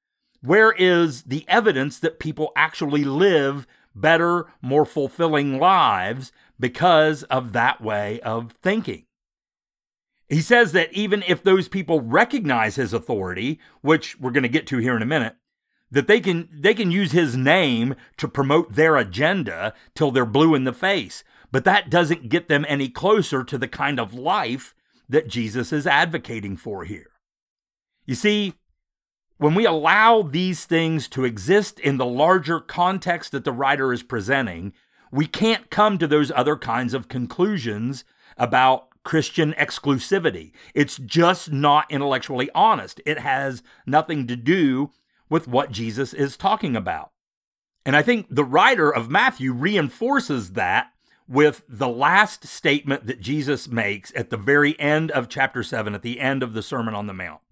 Where 0.40 0.72
is 0.72 1.24
the 1.24 1.44
evidence 1.48 1.98
that 1.98 2.20
people 2.20 2.52
actually 2.54 3.02
live 3.02 3.66
better, 3.94 4.46
more 4.60 4.84
fulfilling 4.84 5.58
lives 5.58 6.32
because 6.58 7.22
of 7.24 7.52
that 7.52 7.80
way 7.80 8.20
of 8.20 8.52
thinking? 8.62 9.06
He 10.28 10.40
says 10.40 10.72
that 10.72 10.92
even 10.92 11.22
if 11.26 11.42
those 11.42 11.68
people 11.68 12.00
recognize 12.00 12.76
his 12.76 12.92
authority, 12.92 13.60
which 13.82 14.18
we're 14.18 14.30
going 14.30 14.42
to 14.42 14.48
get 14.48 14.66
to 14.68 14.78
here 14.78 14.96
in 14.96 15.02
a 15.02 15.06
minute, 15.06 15.36
that 15.90 16.06
they 16.06 16.20
can 16.20 16.48
they 16.52 16.74
can 16.74 16.90
use 16.90 17.12
his 17.12 17.36
name 17.36 17.94
to 18.16 18.26
promote 18.26 18.74
their 18.74 18.96
agenda 18.96 19.74
till 19.94 20.10
they're 20.10 20.24
blue 20.24 20.54
in 20.54 20.64
the 20.64 20.72
face, 20.72 21.22
but 21.52 21.64
that 21.64 21.90
doesn't 21.90 22.28
get 22.28 22.48
them 22.48 22.64
any 22.68 22.88
closer 22.88 23.44
to 23.44 23.58
the 23.58 23.68
kind 23.68 24.00
of 24.00 24.14
life 24.14 24.74
that 25.08 25.28
Jesus 25.28 25.72
is 25.72 25.86
advocating 25.86 26.56
for 26.56 26.84
here. 26.84 27.10
You 28.06 28.14
see, 28.14 28.54
when 29.44 29.54
we 29.54 29.66
allow 29.66 30.22
these 30.22 30.64
things 30.64 31.06
to 31.06 31.26
exist 31.26 31.78
in 31.78 31.98
the 31.98 32.06
larger 32.06 32.60
context 32.60 33.30
that 33.32 33.44
the 33.44 33.52
writer 33.52 33.92
is 33.92 34.02
presenting, 34.02 34.72
we 35.12 35.26
can't 35.26 35.68
come 35.68 35.98
to 35.98 36.06
those 36.06 36.30
other 36.30 36.56
kinds 36.56 36.94
of 36.94 37.08
conclusions 37.08 38.04
about 38.38 38.88
Christian 39.02 39.52
exclusivity. 39.58 40.52
It's 40.72 40.96
just 40.96 41.52
not 41.52 41.84
intellectually 41.90 42.48
honest. 42.54 43.02
It 43.04 43.18
has 43.18 43.62
nothing 43.84 44.26
to 44.28 44.34
do 44.34 44.92
with 45.28 45.46
what 45.46 45.70
Jesus 45.70 46.14
is 46.14 46.38
talking 46.38 46.74
about. 46.74 47.10
And 47.84 47.94
I 47.94 48.00
think 48.00 48.28
the 48.30 48.44
writer 48.44 48.90
of 48.90 49.10
Matthew 49.10 49.52
reinforces 49.52 50.52
that 50.52 50.90
with 51.28 51.64
the 51.68 51.86
last 51.86 52.46
statement 52.46 53.06
that 53.08 53.20
Jesus 53.20 53.68
makes 53.68 54.10
at 54.16 54.30
the 54.30 54.38
very 54.38 54.80
end 54.80 55.10
of 55.10 55.28
chapter 55.28 55.62
7, 55.62 55.94
at 55.94 56.00
the 56.00 56.18
end 56.18 56.42
of 56.42 56.54
the 56.54 56.62
Sermon 56.62 56.94
on 56.94 57.08
the 57.08 57.12
Mount. 57.12 57.42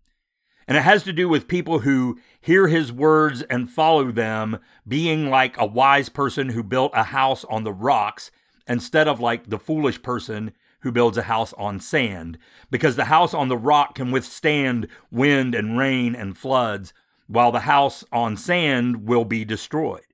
And 0.72 0.78
it 0.78 0.85
has 0.85 1.02
to 1.02 1.12
do 1.12 1.28
with 1.28 1.48
people 1.48 1.80
who 1.80 2.18
hear 2.40 2.66
his 2.66 2.90
words 2.90 3.42
and 3.42 3.68
follow 3.68 4.11
them, 4.11 4.58
being 4.88 5.28
like 5.28 5.61
a 5.61 5.66
wise 5.66 6.08
person 6.08 6.48
who 6.48 6.62
built 6.62 6.92
a 6.94 7.02
house 7.02 7.44
on 7.44 7.64
the 7.64 7.74
rocks 7.74 8.30
instead 8.66 9.06
of 9.06 9.20
like 9.20 9.50
the 9.50 9.58
foolish 9.58 10.00
person 10.00 10.54
who 10.80 10.90
builds 10.90 11.18
a 11.18 11.24
house 11.24 11.52
on 11.58 11.78
sand, 11.78 12.38
because 12.70 12.96
the 12.96 13.04
house 13.04 13.35
on 13.35 13.48
the 13.48 13.56
rock 13.58 13.96
can 13.96 14.11
withstand 14.12 14.88
wind 15.11 15.54
and 15.54 15.76
rain 15.76 16.14
and 16.14 16.38
floods, 16.38 16.94
while 17.26 17.52
the 17.52 17.61
house 17.61 18.02
on 18.11 18.35
sand 18.35 19.06
will 19.06 19.26
be 19.26 19.44
destroyed. 19.44 20.06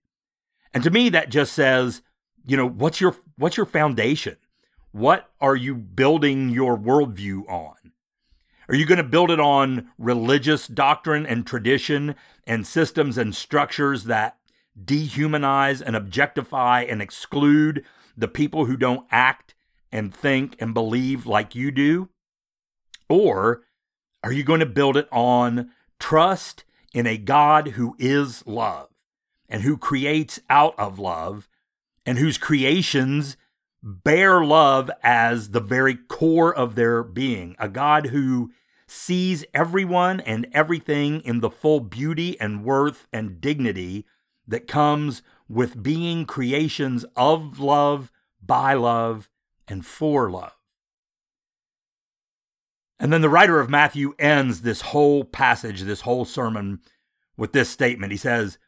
And 0.74 0.82
to 0.82 0.90
me, 0.90 1.08
that 1.10 1.30
just 1.30 1.52
says, 1.52 2.02
you 2.44 2.56
know, 2.56 2.68
what's 2.68 3.00
your 3.00 3.14
what's 3.36 3.56
your 3.56 3.64
foundation? 3.64 4.38
What 4.90 5.30
are 5.40 5.54
you 5.54 5.76
building 5.76 6.48
your 6.48 6.76
worldview 6.76 7.48
on? 7.48 7.76
Are 8.68 8.74
you 8.74 8.84
going 8.84 8.98
to 8.98 9.04
build 9.04 9.30
it 9.30 9.40
on 9.40 9.88
religious 9.96 10.66
doctrine 10.66 11.24
and 11.24 11.46
tradition 11.46 12.14
and 12.46 12.66
systems 12.66 13.16
and 13.16 13.34
structures 13.34 14.04
that 14.04 14.36
dehumanize 14.78 15.80
and 15.80 15.96
objectify 15.96 16.82
and 16.82 17.00
exclude 17.00 17.84
the 18.16 18.28
people 18.28 18.66
who 18.66 18.76
don't 18.76 19.06
act 19.10 19.54
and 19.90 20.14
think 20.14 20.54
and 20.60 20.74
believe 20.74 21.24
like 21.24 21.54
you 21.54 21.70
do? 21.70 22.10
Or 23.08 23.62
are 24.22 24.32
you 24.32 24.44
going 24.44 24.60
to 24.60 24.66
build 24.66 24.98
it 24.98 25.08
on 25.10 25.70
trust 25.98 26.64
in 26.92 27.06
a 27.06 27.16
God 27.16 27.68
who 27.68 27.96
is 27.98 28.46
love 28.46 28.88
and 29.48 29.62
who 29.62 29.78
creates 29.78 30.40
out 30.50 30.78
of 30.78 30.98
love 30.98 31.48
and 32.04 32.18
whose 32.18 32.36
creations 32.36 33.38
bear 33.82 34.44
love 34.44 34.90
as 35.02 35.50
the 35.50 35.60
very 35.60 35.94
core 35.94 36.54
of 36.54 36.74
their 36.74 37.02
being. 37.02 37.56
A 37.58 37.68
God 37.68 38.06
who 38.06 38.50
sees 38.86 39.44
everyone 39.52 40.20
and 40.20 40.46
everything 40.52 41.20
in 41.20 41.40
the 41.40 41.50
full 41.50 41.80
beauty 41.80 42.38
and 42.40 42.64
worth 42.64 43.06
and 43.12 43.40
dignity 43.40 44.06
that 44.46 44.66
comes 44.66 45.22
with 45.48 45.82
being 45.82 46.24
creations 46.24 47.04
of 47.16 47.60
love, 47.60 48.10
by 48.44 48.74
love, 48.74 49.28
and 49.66 49.84
for 49.84 50.30
love. 50.30 50.52
And 52.98 53.12
then 53.12 53.20
the 53.20 53.28
writer 53.28 53.60
of 53.60 53.70
Matthew 53.70 54.14
ends 54.18 54.62
this 54.62 54.80
whole 54.80 55.22
passage, 55.22 55.82
this 55.82 56.00
whole 56.00 56.24
sermon, 56.24 56.80
with 57.36 57.52
this 57.52 57.68
statement. 57.68 58.10
He 58.10 58.18
says, 58.18 58.58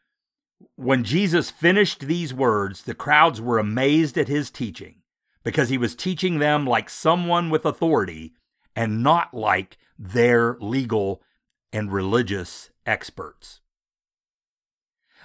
When 0.75 1.03
Jesus 1.03 1.51
finished 1.51 2.01
these 2.01 2.33
words, 2.33 2.83
the 2.83 2.95
crowds 2.95 3.41
were 3.41 3.59
amazed 3.59 4.17
at 4.17 4.29
his 4.29 4.49
teaching 4.49 5.00
because 5.43 5.69
he 5.69 5.77
was 5.77 5.95
teaching 5.95 6.39
them 6.39 6.65
like 6.65 6.89
someone 6.89 7.49
with 7.49 7.65
authority 7.65 8.33
and 8.75 9.03
not 9.03 9.33
like 9.33 9.77
their 9.97 10.57
legal 10.59 11.21
and 11.73 11.91
religious 11.91 12.69
experts. 12.85 13.61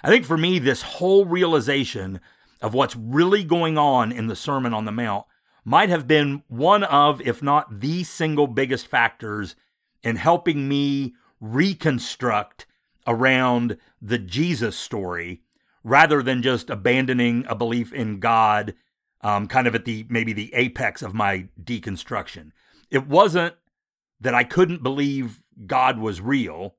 I 0.03 0.09
think 0.09 0.25
for 0.25 0.37
me, 0.37 0.59
this 0.59 0.81
whole 0.81 1.25
realization 1.25 2.19
of 2.61 2.73
what's 2.73 2.95
really 2.95 3.43
going 3.43 3.77
on 3.77 4.11
in 4.11 4.27
the 4.27 4.35
Sermon 4.35 4.73
on 4.73 4.85
the 4.85 4.91
Mount 4.91 5.25
might 5.63 5.89
have 5.89 6.07
been 6.07 6.43
one 6.47 6.83
of, 6.83 7.21
if 7.21 7.41
not 7.41 7.81
the 7.81 8.03
single 8.03 8.47
biggest 8.47 8.87
factors 8.87 9.55
in 10.03 10.15
helping 10.15 10.67
me 10.67 11.13
reconstruct 11.41 12.65
around 13.05 13.77
the 14.01 14.17
Jesus 14.17 14.77
story 14.77 15.41
rather 15.83 16.21
than 16.21 16.41
just 16.41 16.69
abandoning 16.69 17.45
a 17.47 17.55
belief 17.55 17.93
in 17.93 18.19
God 18.19 18.73
um, 19.21 19.47
kind 19.47 19.67
of 19.67 19.75
at 19.75 19.85
the 19.85 20.05
maybe 20.09 20.33
the 20.33 20.53
apex 20.53 21.01
of 21.01 21.13
my 21.13 21.47
deconstruction. 21.61 22.51
It 22.89 23.07
wasn't 23.07 23.55
that 24.19 24.33
I 24.33 24.43
couldn't 24.43 24.83
believe 24.83 25.41
God 25.65 25.99
was 25.99 26.21
real. 26.21 26.75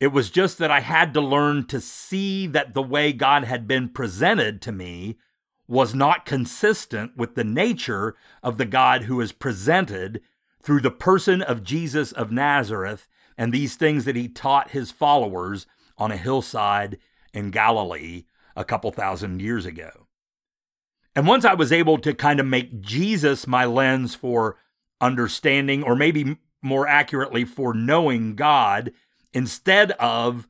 It 0.00 0.08
was 0.08 0.30
just 0.30 0.58
that 0.58 0.70
I 0.70 0.80
had 0.80 1.12
to 1.14 1.20
learn 1.20 1.66
to 1.66 1.80
see 1.80 2.46
that 2.48 2.74
the 2.74 2.82
way 2.82 3.12
God 3.12 3.44
had 3.44 3.66
been 3.66 3.88
presented 3.88 4.62
to 4.62 4.72
me 4.72 5.18
was 5.66 5.94
not 5.94 6.24
consistent 6.24 7.16
with 7.16 7.34
the 7.34 7.44
nature 7.44 8.16
of 8.42 8.58
the 8.58 8.64
God 8.64 9.02
who 9.02 9.20
is 9.20 9.32
presented 9.32 10.22
through 10.62 10.80
the 10.80 10.90
person 10.90 11.42
of 11.42 11.62
Jesus 11.62 12.12
of 12.12 12.32
Nazareth 12.32 13.06
and 13.36 13.52
these 13.52 13.76
things 13.76 14.04
that 14.04 14.16
he 14.16 14.28
taught 14.28 14.70
his 14.70 14.90
followers 14.90 15.66
on 15.98 16.10
a 16.10 16.16
hillside 16.16 16.98
in 17.32 17.50
Galilee 17.50 18.24
a 18.56 18.64
couple 18.64 18.90
thousand 18.90 19.42
years 19.42 19.66
ago. 19.66 20.07
And 21.18 21.26
once 21.26 21.44
I 21.44 21.54
was 21.54 21.72
able 21.72 21.98
to 21.98 22.14
kind 22.14 22.38
of 22.38 22.46
make 22.46 22.80
Jesus 22.80 23.48
my 23.48 23.64
lens 23.64 24.14
for 24.14 24.56
understanding, 25.00 25.82
or 25.82 25.96
maybe 25.96 26.36
more 26.62 26.86
accurately, 26.86 27.44
for 27.44 27.74
knowing 27.74 28.36
God, 28.36 28.92
instead 29.32 29.90
of 29.98 30.46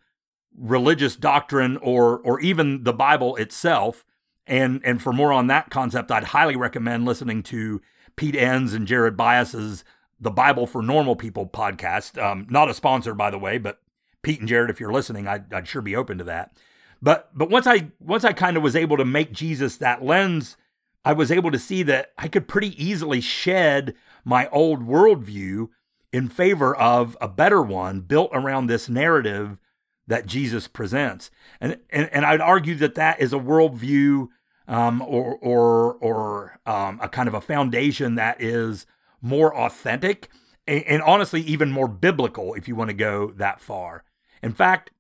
religious 0.54 1.16
doctrine 1.16 1.78
or 1.78 2.18
or 2.18 2.38
even 2.40 2.84
the 2.84 2.92
Bible 2.92 3.34
itself. 3.36 4.04
And 4.46 4.82
and 4.84 5.00
for 5.00 5.10
more 5.10 5.32
on 5.32 5.46
that 5.46 5.70
concept, 5.70 6.12
I'd 6.12 6.24
highly 6.24 6.54
recommend 6.54 7.06
listening 7.06 7.42
to 7.44 7.80
Pete 8.16 8.36
Enns 8.36 8.74
and 8.74 8.86
Jared 8.86 9.16
Byas's 9.16 9.84
The 10.20 10.30
Bible 10.30 10.66
for 10.66 10.82
Normal 10.82 11.16
People 11.16 11.46
podcast. 11.46 12.22
Um, 12.22 12.46
not 12.50 12.68
a 12.68 12.74
sponsor, 12.74 13.14
by 13.14 13.30
the 13.30 13.38
way, 13.38 13.56
but 13.56 13.80
Pete 14.20 14.40
and 14.40 14.48
Jared, 14.48 14.68
if 14.68 14.80
you're 14.80 14.92
listening, 14.92 15.28
I'd, 15.28 15.50
I'd 15.50 15.66
sure 15.66 15.80
be 15.80 15.96
open 15.96 16.18
to 16.18 16.24
that. 16.24 16.52
But 17.00 17.30
but 17.34 17.50
once 17.50 17.66
I 17.66 17.90
once 18.00 18.24
I 18.24 18.32
kind 18.32 18.56
of 18.56 18.62
was 18.62 18.76
able 18.76 18.96
to 18.96 19.04
make 19.04 19.32
Jesus 19.32 19.76
that 19.76 20.04
lens, 20.04 20.56
I 21.04 21.12
was 21.12 21.30
able 21.30 21.50
to 21.50 21.58
see 21.58 21.82
that 21.84 22.12
I 22.18 22.28
could 22.28 22.48
pretty 22.48 22.82
easily 22.82 23.20
shed 23.20 23.94
my 24.24 24.48
old 24.48 24.86
worldview 24.86 25.68
in 26.12 26.28
favor 26.28 26.74
of 26.74 27.16
a 27.20 27.28
better 27.28 27.62
one 27.62 28.00
built 28.00 28.30
around 28.32 28.66
this 28.66 28.88
narrative 28.88 29.58
that 30.06 30.26
Jesus 30.26 30.66
presents. 30.66 31.30
And 31.60 31.78
and, 31.90 32.08
and 32.12 32.24
I'd 32.24 32.40
argue 32.40 32.74
that 32.76 32.96
that 32.96 33.20
is 33.20 33.32
a 33.32 33.38
worldview 33.38 34.28
um, 34.66 35.02
or 35.02 35.36
or 35.36 35.94
or 35.94 36.60
um, 36.66 36.98
a 37.00 37.08
kind 37.08 37.28
of 37.28 37.34
a 37.34 37.40
foundation 37.40 38.16
that 38.16 38.40
is 38.40 38.86
more 39.20 39.54
authentic 39.56 40.28
and, 40.66 40.82
and 40.84 41.02
honestly 41.02 41.40
even 41.42 41.70
more 41.70 41.88
biblical 41.88 42.54
if 42.54 42.66
you 42.66 42.74
want 42.74 42.90
to 42.90 42.94
go 42.94 43.32
that 43.36 43.60
far. 43.60 44.04
In 44.42 44.52
fact, 44.52 44.90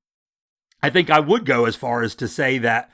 I 0.82 0.90
think 0.90 1.10
I 1.10 1.20
would 1.20 1.44
go 1.44 1.64
as 1.64 1.76
far 1.76 2.02
as 2.02 2.14
to 2.16 2.28
say 2.28 2.58
that 2.58 2.90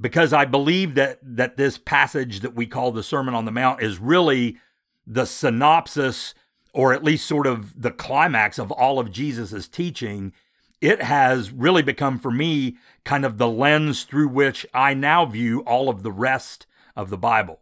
because 0.00 0.32
I 0.32 0.44
believe 0.44 0.94
that 0.94 1.18
that 1.22 1.56
this 1.56 1.78
passage 1.78 2.40
that 2.40 2.54
we 2.54 2.66
call 2.66 2.92
the 2.92 3.02
Sermon 3.02 3.34
on 3.34 3.44
the 3.44 3.52
Mount 3.52 3.82
is 3.82 3.98
really 3.98 4.58
the 5.06 5.24
synopsis 5.26 6.34
or 6.72 6.92
at 6.92 7.04
least 7.04 7.26
sort 7.26 7.46
of 7.46 7.80
the 7.80 7.90
climax 7.90 8.58
of 8.58 8.72
all 8.72 8.98
of 8.98 9.12
Jesus's 9.12 9.68
teaching, 9.68 10.32
it 10.80 11.00
has 11.02 11.52
really 11.52 11.82
become 11.82 12.18
for 12.18 12.32
me 12.32 12.76
kind 13.04 13.24
of 13.24 13.38
the 13.38 13.48
lens 13.48 14.02
through 14.02 14.28
which 14.28 14.66
I 14.74 14.92
now 14.92 15.24
view 15.24 15.60
all 15.60 15.88
of 15.88 16.02
the 16.02 16.12
rest 16.12 16.66
of 16.96 17.10
the 17.10 17.18
Bible. 17.18 17.60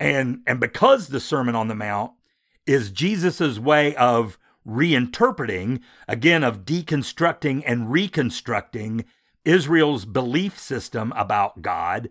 And 0.00 0.42
and 0.46 0.58
because 0.58 1.08
the 1.08 1.20
Sermon 1.20 1.54
on 1.54 1.68
the 1.68 1.74
Mount 1.74 2.12
is 2.66 2.90
Jesus's 2.90 3.60
way 3.60 3.94
of 3.94 4.38
reinterpreting, 4.66 5.80
again, 6.08 6.42
of 6.42 6.64
deconstructing 6.64 7.62
and 7.66 7.90
reconstructing 7.90 9.04
Israel's 9.44 10.04
belief 10.04 10.58
system 10.58 11.12
about 11.16 11.62
God, 11.62 12.08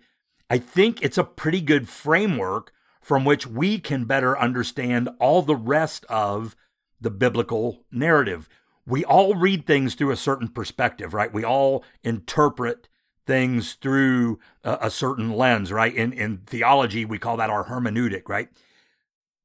I 0.50 0.58
think 0.60 1.02
it's 1.02 1.18
a 1.18 1.24
pretty 1.24 1.62
good 1.62 1.90
framework 1.90 2.72
from 3.02 3.26
which 3.26 3.48
we 3.48 3.80
can 3.80 4.06
better 4.06 4.38
understand 4.38 5.10
all 5.20 5.42
the 5.42 5.56
rest 5.56 6.06
of 6.10 6.56
the 7.02 7.12
biblical 7.12 7.84
narrative. 7.92 8.48
We 8.86 9.04
all 9.04 9.36
read 9.36 9.66
things 9.66 9.96
through 9.96 10.12
a 10.12 10.18
certain 10.18 10.48
perspective, 10.48 11.14
right? 11.14 11.34
We 11.34 11.44
all 11.44 11.84
interpret 12.04 12.88
things 13.26 13.74
through 13.74 14.40
a, 14.64 14.78
a 14.82 14.90
certain 14.90 15.32
lens, 15.32 15.72
right? 15.72 15.94
In 15.94 16.14
in 16.14 16.40
theology, 16.46 17.06
we 17.06 17.18
call 17.18 17.38
that 17.38 17.50
our 17.50 17.66
hermeneutic, 17.66 18.28
right? 18.28 18.50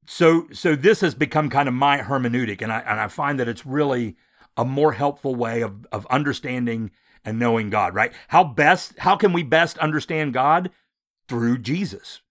So 0.09 0.47
so 0.51 0.75
this 0.75 1.01
has 1.01 1.13
become 1.13 1.51
kind 1.51 1.67
of 1.67 1.75
my 1.75 1.99
hermeneutic 1.99 2.63
and 2.63 2.71
I 2.71 2.79
and 2.79 2.99
I 2.99 3.07
find 3.07 3.39
that 3.39 3.47
it's 3.47 3.63
really 3.63 4.15
a 4.57 4.65
more 4.65 4.93
helpful 4.93 5.35
way 5.35 5.61
of 5.61 5.85
of 5.91 6.07
understanding 6.07 6.89
and 7.23 7.37
knowing 7.37 7.69
God, 7.69 7.93
right? 7.93 8.11
How 8.29 8.43
best 8.43 8.97
how 8.99 9.15
can 9.15 9.33
we 9.33 9.43
best 9.43 9.77
understand 9.77 10.33
God? 10.33 10.71
Through 11.27 11.59
Jesus. 11.59 12.21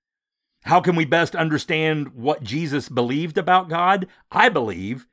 How 0.64 0.80
can 0.80 0.96
we 0.96 1.04
best 1.04 1.36
understand 1.36 2.14
what 2.14 2.42
Jesus 2.42 2.88
believed 2.88 3.38
about 3.38 3.68
God? 3.68 4.08
I 4.32 4.48
believe 4.48 5.06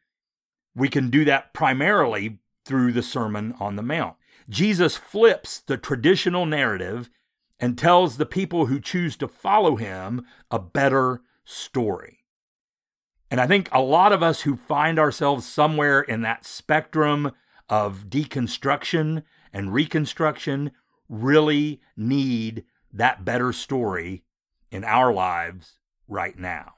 we 0.75 0.89
can 0.89 1.12
do 1.12 1.23
that 1.23 1.54
primarily 1.54 2.39
through 2.65 2.93
the 2.93 3.04
Sermon 3.04 3.54
on 3.60 3.75
the 3.75 3.84
Mount. 3.84 4.15
Jesus 4.49 4.97
flips 4.97 5.60
the 5.60 5.78
traditional 5.78 6.47
narrative 6.47 7.12
and 7.60 7.78
tells 7.78 8.17
the 8.17 8.25
people 8.25 8.65
who 8.65 8.80
choose 8.80 9.15
to 9.17 9.28
follow 9.28 9.75
him 9.75 10.25
a 10.49 10.58
better 10.58 11.21
story. 11.43 12.14
And 13.31 13.41
I 13.41 13.47
think 13.47 13.69
a 13.71 13.81
lot 13.81 14.13
of 14.13 14.21
us 14.21 14.41
who 14.41 14.55
find 14.55 14.99
ourselves 14.99 15.45
somewhere 15.45 16.01
in 16.01 16.21
that 16.21 16.45
spectrum 16.45 17.31
of 17.69 18.05
deconstruction 18.07 19.23
and 19.51 19.73
reconstruction 19.73 20.71
really 21.09 21.81
need 21.97 22.65
that 22.93 23.25
better 23.25 23.51
story 23.51 24.23
in 24.71 24.83
our 24.83 25.13
lives 25.13 25.79
right 26.07 26.38
now. 26.38 26.73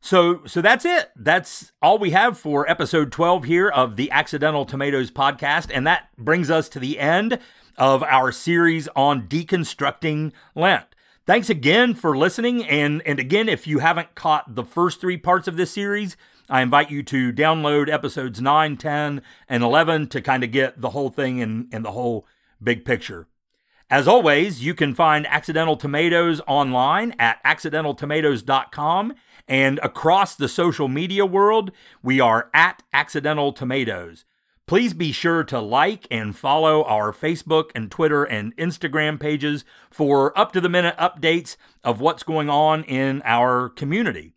So 0.00 0.44
so 0.46 0.60
that's 0.60 0.84
it. 0.84 1.10
That's 1.14 1.72
all 1.80 1.96
we 1.98 2.10
have 2.10 2.36
for 2.36 2.68
episode 2.68 3.12
12 3.12 3.44
here 3.44 3.68
of 3.68 3.94
the 3.94 4.10
Accidental 4.10 4.64
Tomatoes 4.64 5.12
podcast 5.12 5.70
and 5.72 5.86
that 5.86 6.08
brings 6.18 6.50
us 6.50 6.68
to 6.70 6.80
the 6.80 6.98
end 6.98 7.38
of 7.78 8.02
our 8.02 8.32
series 8.32 8.88
on 8.96 9.28
deconstructing 9.28 10.32
Lent. 10.56 10.86
Thanks 11.24 11.48
again 11.48 11.94
for 11.94 12.16
listening. 12.16 12.64
And, 12.64 13.00
and 13.06 13.20
again, 13.20 13.48
if 13.48 13.66
you 13.66 13.78
haven't 13.78 14.16
caught 14.16 14.56
the 14.56 14.64
first 14.64 15.00
three 15.00 15.16
parts 15.16 15.46
of 15.46 15.56
this 15.56 15.70
series, 15.70 16.16
I 16.50 16.62
invite 16.62 16.90
you 16.90 17.04
to 17.04 17.32
download 17.32 17.88
episodes 17.88 18.40
9, 18.40 18.76
10, 18.76 19.22
and 19.48 19.62
11 19.62 20.08
to 20.08 20.20
kind 20.20 20.42
of 20.42 20.50
get 20.50 20.80
the 20.80 20.90
whole 20.90 21.10
thing 21.10 21.38
in, 21.38 21.68
in 21.70 21.82
the 21.82 21.92
whole 21.92 22.26
big 22.60 22.84
picture. 22.84 23.28
As 23.88 24.08
always, 24.08 24.64
you 24.64 24.74
can 24.74 24.94
find 24.94 25.26
Accidental 25.28 25.76
Tomatoes 25.76 26.40
online 26.48 27.14
at 27.20 27.42
accidentaltomatoes.com 27.44 29.14
and 29.46 29.78
across 29.80 30.34
the 30.34 30.48
social 30.48 30.88
media 30.88 31.24
world, 31.24 31.70
we 32.02 32.18
are 32.18 32.50
at 32.52 32.82
Accidental 32.92 33.52
Tomatoes. 33.52 34.24
Please 34.66 34.94
be 34.94 35.12
sure 35.12 35.42
to 35.44 35.60
like 35.60 36.06
and 36.10 36.36
follow 36.36 36.84
our 36.84 37.12
Facebook 37.12 37.70
and 37.74 37.90
Twitter 37.90 38.24
and 38.24 38.56
Instagram 38.56 39.18
pages 39.18 39.64
for 39.90 40.36
up 40.38 40.52
to 40.52 40.60
the 40.60 40.68
minute 40.68 40.96
updates 40.98 41.56
of 41.82 42.00
what's 42.00 42.22
going 42.22 42.48
on 42.48 42.84
in 42.84 43.22
our 43.24 43.68
community. 43.68 44.34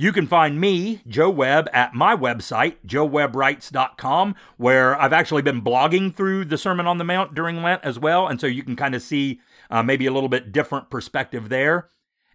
You 0.00 0.12
can 0.12 0.28
find 0.28 0.60
me, 0.60 1.02
Joe 1.08 1.28
Webb, 1.30 1.68
at 1.72 1.92
my 1.92 2.14
website, 2.14 2.76
joewebbwrites.com, 2.86 4.36
where 4.56 5.00
I've 5.00 5.12
actually 5.12 5.42
been 5.42 5.60
blogging 5.60 6.14
through 6.14 6.44
the 6.44 6.56
Sermon 6.56 6.86
on 6.86 6.98
the 6.98 7.04
Mount 7.04 7.34
during 7.34 7.64
Lent 7.64 7.82
as 7.82 7.98
well. 7.98 8.28
And 8.28 8.40
so 8.40 8.46
you 8.46 8.62
can 8.62 8.76
kind 8.76 8.94
of 8.94 9.02
see 9.02 9.40
uh, 9.70 9.82
maybe 9.82 10.06
a 10.06 10.12
little 10.12 10.28
bit 10.28 10.52
different 10.52 10.88
perspective 10.88 11.48
there. 11.48 11.90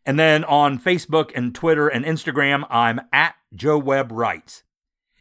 And 0.05 0.19
then 0.19 0.43
on 0.43 0.77
Facebook 0.77 1.31
and 1.35 1.55
Twitter 1.55 1.87
and 1.87 2.03
Instagram, 2.03 2.67
I'm 2.69 2.99
at 3.13 3.35
Joe 3.55 3.77
Webb 3.77 4.11
Writes. 4.11 4.63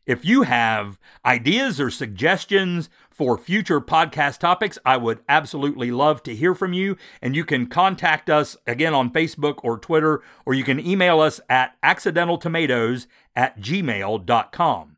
If 0.07 0.25
you 0.25 0.43
have 0.43 0.99
ideas 1.25 1.81
or 1.81 1.91
suggestions 1.91 2.91
for 3.11 3.39
future 3.39 3.81
podcast 3.81 4.39
topics, 4.39 4.79
I 4.85 4.97
would 4.97 5.21
absolutely 5.29 5.91
love 5.91 6.23
to 6.25 6.35
hear 6.35 6.55
from 6.55 6.73
you. 6.73 6.97
And 7.21 7.37
you 7.37 7.45
can 7.45 7.67
contact 7.67 8.29
us 8.29 8.57
again 8.67 8.95
on 8.95 9.13
Facebook 9.13 9.61
or 9.63 9.79
Twitter, 9.79 10.23
or 10.45 10.55
you 10.55 10.65
can 10.65 10.85
email 10.85 11.21
us 11.21 11.41
at 11.49 11.81
accidentaltomatoes 11.83 13.07
at 13.37 13.61
gmail.com. 13.61 14.97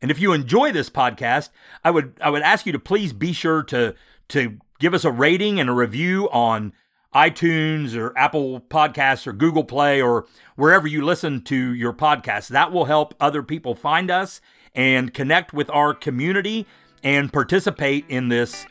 And 0.00 0.10
if 0.10 0.20
you 0.20 0.32
enjoy 0.32 0.70
this 0.70 0.90
podcast, 0.90 1.48
I 1.82 1.90
would 1.90 2.18
I 2.20 2.30
would 2.30 2.42
ask 2.42 2.66
you 2.66 2.72
to 2.72 2.78
please 2.78 3.12
be 3.12 3.32
sure 3.32 3.62
to 3.64 3.94
to 4.28 4.58
give 4.78 4.94
us 4.94 5.04
a 5.04 5.10
rating 5.10 5.58
and 5.58 5.70
a 5.70 5.72
review 5.72 6.28
on 6.30 6.74
iTunes 7.14 7.96
or 7.96 8.16
Apple 8.18 8.60
Podcasts 8.60 9.26
or 9.26 9.32
Google 9.32 9.64
Play 9.64 10.02
or 10.02 10.26
wherever 10.56 10.86
you 10.86 11.04
listen 11.04 11.42
to 11.42 11.72
your 11.74 11.92
podcasts. 11.92 12.48
That 12.48 12.72
will 12.72 12.86
help 12.86 13.14
other 13.20 13.42
people 13.42 13.74
find 13.74 14.10
us 14.10 14.40
and 14.74 15.14
connect 15.14 15.52
with 15.52 15.70
our 15.70 15.94
community 15.94 16.66
and 17.02 17.32
participate 17.32 18.04
in 18.08 18.28
this 18.28 18.66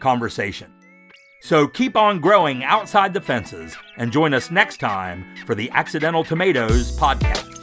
conversation. 0.00 0.72
So 1.42 1.68
keep 1.68 1.96
on 1.96 2.20
growing 2.20 2.64
outside 2.64 3.12
the 3.12 3.20
fences 3.20 3.76
and 3.98 4.10
join 4.10 4.32
us 4.32 4.50
next 4.50 4.80
time 4.80 5.26
for 5.44 5.54
the 5.54 5.70
Accidental 5.70 6.24
Tomatoes 6.24 6.98
podcast. 6.98 7.53